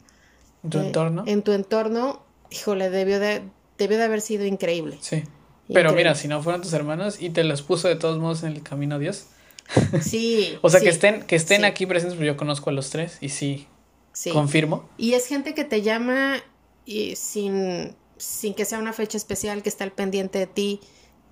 En 0.63 0.69
tu 0.69 0.77
eh, 0.79 0.85
entorno. 0.87 1.23
en 1.25 1.41
tu 1.41 1.51
entorno, 1.53 2.21
híjole, 2.51 2.89
debió 2.89 3.19
de, 3.19 3.41
debió 3.77 3.97
de 3.97 4.03
haber 4.03 4.21
sido 4.21 4.45
increíble. 4.45 4.97
Sí. 5.01 5.23
Pero 5.71 5.93
mira, 5.93 6.15
si 6.15 6.27
no 6.27 6.41
fueron 6.41 6.61
tus 6.61 6.73
hermanos 6.73 7.21
y 7.21 7.29
te 7.29 7.43
los 7.43 7.61
puso 7.61 7.87
de 7.87 7.95
todos 7.95 8.19
modos 8.19 8.43
en 8.43 8.53
el 8.53 8.63
camino 8.63 8.95
a 8.95 8.99
Dios. 8.99 9.27
Sí. 10.01 10.57
O 10.61 10.69
sea, 10.69 10.79
sí, 10.79 10.85
que 10.85 10.91
estén, 10.91 11.23
que 11.23 11.35
estén 11.35 11.61
sí, 11.61 11.65
aquí 11.65 11.85
presentes, 11.85 12.15
porque 12.15 12.27
yo 12.27 12.37
conozco 12.37 12.69
a 12.69 12.73
los 12.73 12.89
tres 12.89 13.17
y 13.21 13.29
sí, 13.29 13.67
sí. 14.11 14.29
confirmo. 14.31 14.89
Y 14.97 15.13
es 15.13 15.25
gente 15.25 15.53
que 15.53 15.63
te 15.63 15.81
llama 15.81 16.43
y 16.85 17.15
sin, 17.15 17.95
sin 18.17 18.53
que 18.55 18.65
sea 18.65 18.79
una 18.79 18.91
fecha 18.93 19.17
especial, 19.17 19.63
que 19.63 19.69
está 19.69 19.85
al 19.85 19.93
pendiente 19.93 20.37
de 20.39 20.47
ti. 20.47 20.81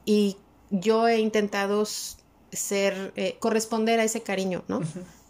Y 0.06 0.38
yo 0.70 1.08
he 1.08 1.20
intentado 1.20 1.86
ser, 1.86 3.12
eh, 3.16 3.36
corresponder 3.40 4.00
a 4.00 4.06
ese 4.06 4.24
cariño, 4.24 4.64
¿no? 4.68 4.82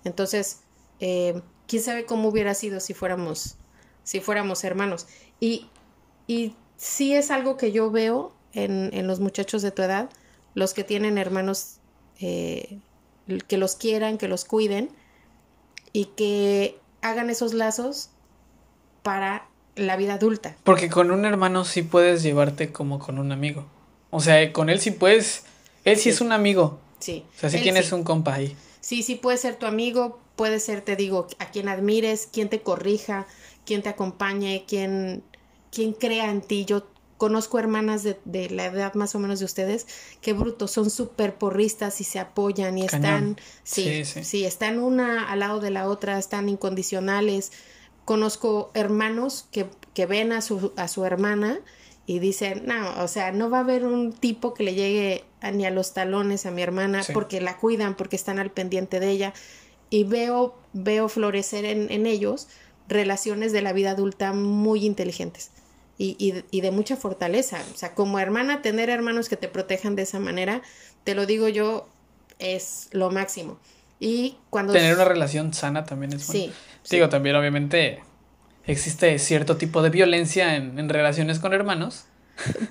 Entonces, 0.04 0.60
eh, 1.00 1.42
quién 1.68 1.82
sabe 1.82 2.06
cómo 2.06 2.30
hubiera 2.30 2.54
sido 2.54 2.80
si 2.80 2.94
fuéramos, 2.94 3.56
si 4.04 4.20
fuéramos 4.20 4.64
hermanos. 4.64 5.08
Y, 5.40 5.68
y 6.28 6.56
sí 6.78 7.16
es 7.16 7.32
algo 7.32 7.58
que 7.58 7.72
yo 7.72 7.92
veo 7.92 8.34
en, 8.54 8.90
en 8.94 9.08
los 9.08 9.20
muchachos 9.20 9.62
de 9.62 9.72
tu 9.72 9.82
edad, 9.82 10.10
los 10.54 10.74
que 10.74 10.84
tienen 10.84 11.18
hermanos 11.18 11.78
eh, 12.20 12.80
que 13.48 13.58
los 13.58 13.76
quieran, 13.76 14.18
que 14.18 14.28
los 14.28 14.46
cuiden 14.46 14.90
y 15.94 16.06
que 16.06 16.78
hagan 17.02 17.30
esos 17.30 17.54
lazos 17.54 18.10
para 19.04 19.48
la 19.76 19.96
vida 19.96 20.16
adulta. 20.16 20.56
Porque 20.64 20.90
con 20.90 21.12
un 21.12 21.26
hermano 21.26 21.66
sí 21.66 21.82
puedes 21.82 22.24
llevarte 22.24 22.72
como 22.72 23.00
con 23.00 23.20
un 23.20 23.32
amigo. 23.32 23.66
O 24.10 24.20
sea, 24.20 24.52
con 24.52 24.70
él 24.70 24.80
sí 24.80 24.92
puedes. 24.92 25.44
Él 25.86 25.96
sí, 25.98 26.04
Sí. 26.04 26.10
es 26.10 26.22
un 26.22 26.32
amigo. 26.32 26.80
Sí. 27.00 27.26
O 27.36 27.40
sea, 27.40 27.50
sí 27.50 27.58
Él 27.58 27.64
tienes 27.64 27.88
sí. 27.88 27.96
un 27.96 28.04
compa 28.04 28.36
ahí. 28.36 28.56
Sí, 28.82 29.04
sí, 29.04 29.16
puede 29.16 29.38
ser 29.38 29.56
tu 29.56 29.66
amigo, 29.66 30.20
puede 30.36 30.60
ser, 30.60 30.82
te 30.82 30.96
digo, 30.96 31.28
a 31.40 31.50
quien 31.52 31.68
admires, 31.70 32.28
quien 32.32 32.50
te 32.50 32.62
corrija, 32.62 33.26
quien 33.66 33.82
te 33.82 33.90
acompañe, 33.90 34.66
quien, 34.68 35.24
quien 35.72 35.94
crea 35.94 36.30
en 36.30 36.42
ti. 36.42 36.66
Yo 36.66 36.88
conozco 37.22 37.60
hermanas 37.60 38.02
de, 38.02 38.20
de 38.26 38.50
la 38.50 38.66
edad 38.66 38.96
más 38.96 39.14
o 39.14 39.20
menos 39.20 39.38
de 39.38 39.46
ustedes, 39.46 39.86
que 40.22 40.34
brutos, 40.34 40.72
son 40.72 40.90
súper 40.90 41.36
porristas 41.36 42.02
y 42.02 42.04
se 42.04 42.18
apoyan 42.18 42.80
y 42.80 42.88
Cañón. 42.88 43.06
están, 43.06 43.38
sí, 43.64 43.84
Sí, 43.84 44.06
sí, 44.06 44.24
sí. 44.24 44.44
están 44.46 44.80
una 44.80 45.30
al 45.32 45.42
lado 45.42 45.60
de 45.60 45.70
la 45.70 45.88
otra, 45.88 46.18
están 46.18 46.50
incondicionales. 46.50 47.52
Conozco 48.06 48.72
hermanos 48.74 49.46
que, 49.52 49.68
que 49.94 50.08
ven 50.08 50.32
a 50.32 50.42
su, 50.42 50.74
a 50.78 50.88
su 50.88 51.06
hermana 51.06 51.60
y 52.08 52.18
dicen, 52.18 52.64
no, 52.66 53.04
o 53.04 53.08
sea, 53.08 53.32
no 53.32 53.52
va 53.52 53.58
a 53.60 53.62
haber 53.62 53.86
un 53.86 54.14
tipo 54.14 54.56
que 54.56 54.64
le 54.64 54.74
llegue 54.74 55.24
a- 55.42 55.52
ni 55.52 55.68
a 55.68 55.70
los 55.70 55.94
talones 55.94 56.48
a 56.48 56.52
mi 56.52 56.64
hermana 56.64 57.04
Sí. 57.04 57.14
porque 57.14 57.40
la 57.40 57.58
cuidan, 57.58 57.96
porque 57.96 58.16
están 58.16 58.40
al 58.40 58.50
pendiente 58.50 59.00
de 59.00 59.12
ella. 59.12 59.34
Y 59.92 60.06
veo, 60.06 60.56
veo 60.74 61.08
florecer 61.08 61.66
en, 61.66 61.92
en 61.92 62.08
ellos 62.08 62.48
relaciones 62.88 63.52
de 63.52 63.62
la 63.62 63.74
vida 63.74 63.92
adulta 63.92 64.34
muy 64.34 64.86
inteligentes 64.88 65.52
y, 66.02 66.16
y 66.18 66.32
de- 66.32 66.46
y 66.52 66.62
de 66.62 66.72
mucha 66.72 66.96
fortaleza. 66.96 67.62
O 67.74 67.78
sea, 67.78 67.94
como 67.94 68.18
hermana, 68.20 68.62
tener 68.62 68.90
hermanos 68.90 69.30
que 69.30 69.38
te 69.38 69.48
protejan 69.48 69.96
de 69.96 70.02
esa 70.04 70.20
manera, 70.20 70.62
te 71.04 71.14
lo 71.16 71.26
digo 71.26 71.48
yo, 71.48 71.88
es 72.40 72.88
lo 72.92 73.12
máximo. 73.12 73.60
Y 74.00 74.38
cuando... 74.50 74.74
Tener 74.74 74.96
una 74.96 75.06
relación 75.06 75.54
sana 75.54 75.84
también 75.86 76.14
es 76.14 76.26
bueno. 76.28 76.46
Sí, 76.46 76.54
sí. 76.84 76.96
Digo, 76.96 77.10
también 77.10 77.36
obviamente 77.36 78.02
existe 78.66 79.20
cierto 79.20 79.58
tipo 79.58 79.82
de 79.84 79.90
violencia 79.92 80.56
en, 80.56 80.80
en 80.80 80.90
relaciones 80.90 81.38
con 81.40 81.54
hermanos. 81.54 82.06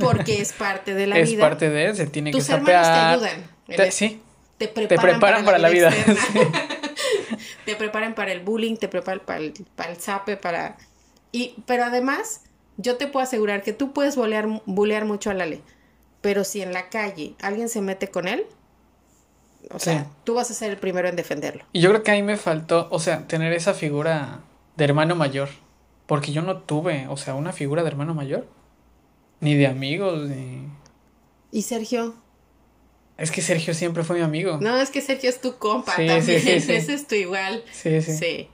Porque 0.00 0.40
es 0.40 0.52
parte 0.52 0.94
de 0.94 1.06
la 1.06 1.18
es 1.20 1.30
vida. 1.30 1.40
parte 1.48 1.70
de, 1.70 1.94
se 1.94 2.06
tiene 2.08 2.32
Tus 2.32 2.46
que 2.46 2.52
hermanos 2.54 2.82
te 2.82 3.28
ayudan. 3.28 3.50
Te- 3.66 3.92
sí, 3.92 4.20
te 4.58 4.66
preparan, 4.66 5.10
preparan 5.20 5.44
para 5.44 5.58
la 5.58 5.68
vida, 5.68 5.90
te 7.64 7.76
preparan 7.76 8.14
para 8.14 8.32
el 8.32 8.40
bullying, 8.40 8.76
te 8.76 8.88
preparan 8.88 9.20
para 9.24 9.38
el, 9.38 9.52
para 9.76 9.90
el 9.92 9.96
zape, 9.98 10.36
para... 10.36 10.76
Y, 11.32 11.54
pero 11.66 11.84
además, 11.84 12.40
yo 12.80 12.96
te 12.96 13.06
puedo 13.06 13.22
asegurar 13.24 13.62
que 13.62 13.72
tú 13.72 13.92
puedes 13.92 14.16
bolear, 14.16 14.46
bulear 14.66 15.04
mucho 15.04 15.30
a 15.30 15.34
Lale, 15.34 15.60
pero 16.20 16.44
si 16.44 16.62
en 16.62 16.72
la 16.72 16.88
calle 16.88 17.34
alguien 17.40 17.68
se 17.68 17.80
mete 17.80 18.08
con 18.08 18.28
él, 18.28 18.46
o 19.72 19.78
sea, 19.78 20.06
tú 20.24 20.34
vas 20.34 20.50
a 20.50 20.54
ser 20.54 20.70
el 20.70 20.78
primero 20.78 21.08
en 21.08 21.16
defenderlo. 21.16 21.64
Y 21.72 21.80
yo 21.80 21.90
creo 21.90 22.02
que 22.02 22.10
ahí 22.10 22.22
me 22.22 22.36
faltó, 22.36 22.88
o 22.90 22.98
sea, 22.98 23.26
tener 23.26 23.52
esa 23.52 23.74
figura 23.74 24.40
de 24.76 24.84
hermano 24.84 25.14
mayor. 25.14 25.48
Porque 26.06 26.32
yo 26.32 26.42
no 26.42 26.58
tuve, 26.58 27.06
o 27.08 27.16
sea, 27.16 27.34
una 27.34 27.52
figura 27.52 27.82
de 27.82 27.88
hermano 27.88 28.14
mayor. 28.14 28.46
Ni 29.40 29.54
de 29.54 29.66
amigos, 29.68 30.28
ni... 30.28 30.66
Y 31.52 31.62
Sergio, 31.62 32.14
Es 33.16 33.30
que 33.30 33.42
Sergio 33.42 33.74
siempre 33.74 34.02
fue 34.02 34.16
mi 34.16 34.22
amigo. 34.22 34.58
no, 34.60 34.76
es 34.80 34.90
que 34.90 35.02
Sergio 35.02 35.30
es 35.30 35.40
tu 35.40 35.56
compa 35.56 35.94
Sí, 35.94 36.02
sí, 36.02 36.08
también, 36.08 36.40
sí, 36.40 36.60
sí. 36.60 36.72
ese 36.72 36.94
es 36.94 37.06
tu 37.06 37.14
igual. 37.14 37.62
Sí, 37.70 38.02
sí. 38.02 38.16
Sí. 38.16 38.48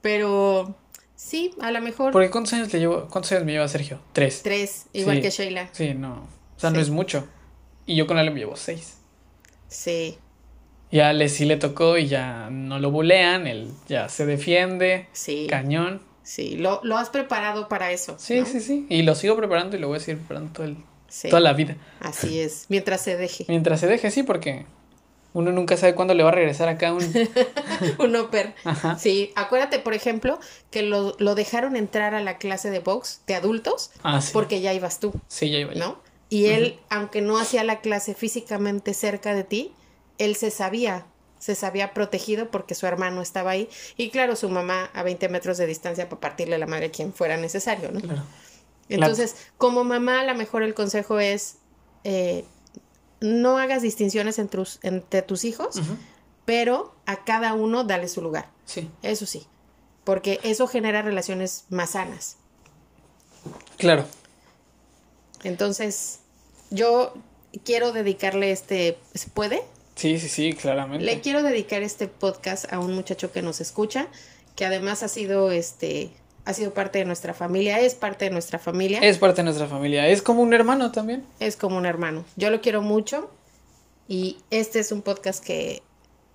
Pero 0.00 0.74
sí, 1.16 1.52
a 1.60 1.70
lo 1.72 1.80
mejor 1.80 2.12
Porque 2.12 2.30
¿cuántos 2.30 2.52
años 2.52 2.72
le 2.72 2.78
llevo? 2.78 3.08
¿Cuántos 3.10 3.32
años 3.32 3.44
me 3.44 3.52
lleva 3.52 3.66
Sergio? 3.68 3.98
Tres. 4.12 4.42
tres, 4.44 4.86
igual 4.92 5.16
Sí. 5.16 5.22
que 5.22 5.30
Sheila. 5.30 5.68
Sí, 5.72 5.94
no. 5.94 6.28
O 6.56 6.60
sea, 6.60 6.70
no 6.70 6.78
es 6.80 6.90
mucho. 6.90 7.26
Y 7.86 7.96
yo 7.96 8.06
con 8.06 8.18
él 8.18 8.30
me 8.30 8.38
llevo 8.38 8.56
seis. 8.56 8.98
Sí, 9.68 10.18
Y 10.90 11.00
a 11.00 11.08
Ale 11.08 11.28
sí 11.28 11.44
le 11.44 11.56
tocó 11.56 11.98
y 11.98 12.06
ya 12.06 12.48
no 12.50 12.78
lo 12.78 12.90
bulean, 12.92 13.46
él 13.48 13.72
ya 13.88 14.08
se 14.08 14.24
defiende. 14.26 15.08
sí. 15.12 15.46
Cañón. 15.50 16.00
Sí, 16.22 16.56
lo, 16.56 16.80
lo 16.82 16.96
has 16.96 17.10
preparado 17.10 17.68
para 17.68 17.90
eso. 17.92 18.16
Sí, 18.18 18.40
¿no? 18.40 18.46
sí, 18.46 18.60
sí. 18.60 18.86
Y 18.88 19.02
lo 19.02 19.14
sigo 19.14 19.36
preparando 19.36 19.76
y 19.76 19.80
lo 19.80 19.86
voy 19.88 19.98
a 19.98 20.00
seguir 20.00 20.18
preparando 20.18 20.52
todo 20.52 20.66
el- 20.66 20.76
Sí, 21.08 21.28
toda 21.28 21.40
la 21.40 21.52
vida. 21.52 21.76
Así 22.00 22.40
es, 22.40 22.66
mientras 22.68 23.00
se 23.00 23.16
deje. 23.16 23.44
Mientras 23.48 23.78
se 23.80 23.86
deje, 23.86 24.10
sí, 24.10 24.24
porque 24.24 24.66
Uno 25.36 25.52
nunca 25.52 25.76
sabe 25.76 25.94
cuándo 25.94 26.14
le 26.14 26.22
va 26.22 26.30
a 26.30 26.32
regresar 26.32 26.66
acá 26.70 26.94
un... 26.94 27.04
un 27.98 28.16
oper. 28.16 28.54
Ajá. 28.64 28.98
Sí, 28.98 29.32
acuérdate, 29.36 29.78
por 29.78 29.92
ejemplo, 29.92 30.40
que 30.70 30.80
lo, 30.80 31.14
lo 31.18 31.34
dejaron 31.34 31.76
entrar 31.76 32.14
a 32.14 32.22
la 32.22 32.38
clase 32.38 32.70
de 32.70 32.78
box 32.78 33.20
de 33.26 33.34
adultos 33.34 33.90
Ah, 34.02 34.22
sí. 34.22 34.30
porque 34.32 34.62
ya 34.62 34.72
ibas 34.72 34.98
tú, 34.98 35.12
Sí, 35.28 35.50
ya 35.50 35.58
iba 35.58 35.74
yo. 35.74 35.78
¿no? 35.78 35.98
Y 36.30 36.46
él, 36.46 36.78
aunque 36.88 37.20
no 37.20 37.36
hacía 37.38 37.64
la 37.64 37.80
clase 37.82 38.14
físicamente 38.14 38.94
cerca 38.94 39.34
de 39.34 39.44
ti, 39.44 39.72
él 40.16 40.36
se 40.36 40.50
sabía, 40.50 41.04
se 41.38 41.54
sabía 41.54 41.92
protegido 41.92 42.50
porque 42.50 42.74
su 42.74 42.86
hermano 42.86 43.20
estaba 43.20 43.50
ahí. 43.50 43.68
Y 43.98 44.08
claro, 44.08 44.36
su 44.36 44.48
mamá 44.48 44.90
a 44.94 45.02
20 45.02 45.28
metros 45.28 45.58
de 45.58 45.66
distancia 45.66 46.08
para 46.08 46.18
partirle 46.20 46.56
la 46.56 46.66
madre 46.66 46.86
a 46.86 46.90
quien 46.90 47.12
fuera 47.12 47.36
necesario, 47.36 47.92
¿no? 47.92 48.00
Claro. 48.00 48.22
Entonces, 48.88 49.36
como 49.58 49.84
mamá, 49.84 50.20
a 50.20 50.24
lo 50.24 50.34
mejor 50.34 50.62
el 50.62 50.72
consejo 50.72 51.18
es 51.20 51.56
eh, 52.04 52.44
no 53.20 53.58
hagas 53.58 53.82
distinciones 53.82 54.38
entre 54.38 54.58
tus, 54.58 54.78
entre 54.82 55.22
tus 55.22 55.44
hijos, 55.44 55.80
pero 56.44 56.94
a 57.06 57.24
cada 57.24 57.54
uno 57.54 57.84
dale 57.84 58.08
su 58.08 58.22
lugar. 58.22 58.48
Sí. 58.64 58.90
Eso 59.02 59.26
sí, 59.26 59.46
porque 60.04 60.40
eso 60.42 60.66
genera 60.66 61.02
relaciones 61.02 61.64
más 61.70 61.90
sanas. 61.90 62.36
Claro. 63.78 64.04
Entonces, 65.44 66.20
yo 66.70 67.14
quiero 67.64 67.92
dedicarle 67.92 68.50
este, 68.50 68.98
¿se 69.14 69.28
puede? 69.30 69.62
Sí, 69.94 70.18
sí, 70.18 70.28
sí, 70.28 70.52
claramente. 70.52 71.04
Le 71.04 71.20
quiero 71.20 71.42
dedicar 71.42 71.82
este 71.82 72.08
podcast 72.08 72.70
a 72.72 72.78
un 72.80 72.94
muchacho 72.94 73.32
que 73.32 73.42
nos 73.42 73.60
escucha, 73.60 74.08
que 74.54 74.66
además 74.66 75.02
ha 75.02 75.08
sido 75.08 75.50
este 75.50 76.10
ha 76.46 76.54
sido 76.54 76.72
parte 76.72 76.98
de 77.00 77.04
nuestra 77.04 77.34
familia, 77.34 77.80
es 77.80 77.94
parte 77.94 78.24
de 78.24 78.30
nuestra 78.30 78.58
familia, 78.58 79.00
Es 79.00 79.18
parte 79.18 79.38
de 79.40 79.44
nuestra 79.44 79.66
familia. 79.66 80.08
Es 80.08 80.22
como 80.22 80.40
un 80.42 80.54
hermano 80.54 80.92
también. 80.92 81.24
es 81.40 81.56
como 81.56 81.76
un 81.76 81.84
hermano. 81.86 82.24
Yo 82.36 82.48
lo 82.50 82.60
quiero 82.62 82.80
mucho 82.82 83.30
y 84.08 84.38
este 84.50 84.78
es 84.78 84.92
un 84.92 85.02
podcast 85.02 85.44
que, 85.44 85.82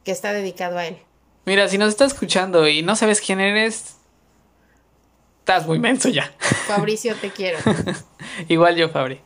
que 0.03 0.11
está 0.11 0.33
dedicado 0.33 0.77
a 0.77 0.85
él. 0.85 0.97
Mira, 1.45 1.67
si 1.69 1.77
nos 1.79 1.89
está 1.89 2.05
escuchando 2.05 2.67
y 2.67 2.83
no 2.83 2.95
sabes 2.95 3.19
quién 3.21 3.39
eres, 3.39 3.95
estás 5.39 5.65
muy 5.65 5.79
menso 5.79 6.09
ya. 6.09 6.31
Fabricio, 6.67 7.15
te 7.15 7.31
quiero. 7.31 7.57
Igual 8.47 8.75
yo, 8.75 8.89
Fabri. 8.89 9.21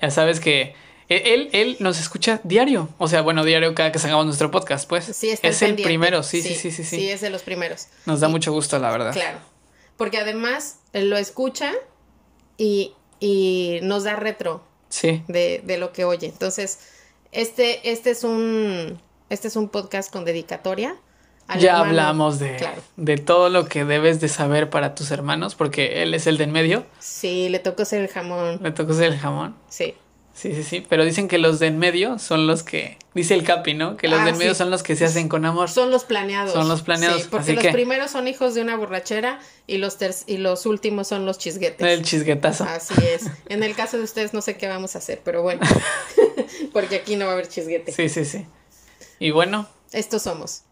Ya 0.00 0.10
sabes 0.10 0.40
que 0.40 0.74
e- 1.08 1.34
él, 1.34 1.50
él 1.52 1.76
nos 1.78 2.00
escucha 2.00 2.40
diario. 2.42 2.88
O 2.98 3.06
sea, 3.06 3.20
bueno, 3.22 3.44
diario 3.44 3.74
cada 3.74 3.92
que 3.92 3.98
sacamos 3.98 4.24
nuestro 4.26 4.50
podcast, 4.50 4.88
pues. 4.88 5.04
Sí, 5.04 5.30
está 5.30 5.48
es 5.48 5.62
el 5.62 5.68
pendiente. 5.68 5.88
primero, 5.88 6.22
sí, 6.22 6.42
sí, 6.42 6.54
sí, 6.54 6.70
sí, 6.70 6.82
sí. 6.84 6.96
Sí, 6.96 7.10
es 7.10 7.20
de 7.20 7.30
los 7.30 7.42
primeros. 7.42 7.86
Nos 8.06 8.20
da 8.20 8.28
mucho 8.28 8.50
gusto, 8.52 8.78
la 8.78 8.90
verdad. 8.90 9.12
Claro. 9.12 9.38
Porque 9.96 10.18
además 10.18 10.78
lo 10.92 11.16
escucha 11.16 11.72
y, 12.58 12.92
y 13.20 13.80
nos 13.82 14.04
da 14.04 14.16
retro 14.16 14.62
Sí. 14.88 15.22
de, 15.28 15.62
de 15.64 15.78
lo 15.78 15.92
que 15.92 16.04
oye. 16.04 16.26
Entonces, 16.26 16.78
este, 17.32 17.90
este 17.90 18.10
es 18.10 18.24
un 18.24 19.00
este 19.30 19.48
es 19.48 19.56
un 19.56 19.68
podcast 19.70 20.12
con 20.12 20.24
dedicatoria. 20.26 20.96
al 21.48 21.58
Ya 21.60 21.70
hermano. 21.72 21.88
hablamos 21.88 22.38
de, 22.38 22.56
Claro. 22.56 22.82
de 22.96 23.16
todo 23.16 23.48
lo 23.48 23.66
que 23.66 23.84
debes 23.86 24.20
de 24.20 24.28
saber 24.28 24.68
para 24.70 24.94
tus 24.94 25.10
hermanos, 25.10 25.54
porque 25.54 26.02
él 26.02 26.12
es 26.14 26.26
el 26.26 26.36
de 26.36 26.44
en 26.44 26.52
medio. 26.52 26.84
Sí, 26.98 27.48
le 27.48 27.58
tocó 27.58 27.84
ser 27.86 28.02
el 28.02 28.08
jamón. 28.08 28.60
Le 28.62 28.70
tocó 28.72 28.92
ser 28.92 29.04
el 29.12 29.18
jamón. 29.18 29.56
Sí. 29.68 29.94
Sí, 30.34 30.54
sí, 30.54 30.62
sí. 30.62 30.86
Pero 30.88 31.04
dicen 31.04 31.28
que 31.28 31.36
los 31.38 31.58
de 31.58 31.66
en 31.66 31.78
medio 31.78 32.18
son 32.18 32.46
los 32.46 32.62
que. 32.62 32.96
Dice 33.14 33.34
el 33.34 33.44
Capi, 33.44 33.74
¿no? 33.74 33.96
Que 33.98 34.08
los 34.08 34.18
Ah, 34.20 34.24
de 34.24 34.30
en 34.30 34.38
medio 34.38 34.54
sí. 34.54 34.58
son 34.58 34.70
los 34.70 34.82
que 34.82 34.96
se 34.96 35.04
hacen 35.04 35.28
con 35.28 35.44
amor. 35.44 35.68
Son 35.68 35.90
los 35.90 36.04
planeados. 36.04 36.52
Son 36.54 36.68
los 36.68 36.80
planeados, 36.82 37.22
Sí, 37.22 37.28
porque 37.30 37.42
así 37.44 37.52
los 37.52 37.62
que- 37.62 37.70
primeros 37.72 38.10
son 38.10 38.26
hijos 38.28 38.54
de 38.54 38.62
una 38.62 38.76
borrachera 38.76 39.38
y 39.66 39.76
los 39.76 39.98
ter- 39.98 40.14
y 40.26 40.38
los 40.38 40.64
últimos 40.64 41.06
son 41.08 41.26
los 41.26 41.36
chisguetes. 41.38 41.86
El 41.86 42.02
chisguetazo. 42.02 42.64
Así 42.64 42.94
es. 43.06 43.26
En 43.50 43.62
el 43.62 43.74
caso 43.74 43.98
de 43.98 44.04
ustedes 44.04 44.32
no 44.32 44.40
sé 44.40 44.56
qué 44.56 44.68
vamos 44.68 44.94
a 44.94 44.98
hacer, 44.98 45.20
pero 45.22 45.42
bueno. 45.42 45.60
porque 46.72 46.96
aquí 46.96 47.16
no 47.16 47.26
va 47.26 47.32
a 47.32 47.34
haber 47.34 47.48
chisguete. 47.48 47.92
Sí, 47.92 48.08
sí, 48.08 48.24
sí. 48.24 48.46
Y 49.18 49.30
bueno, 49.30 49.68
Estos 49.92 50.22
somos. 50.22 50.62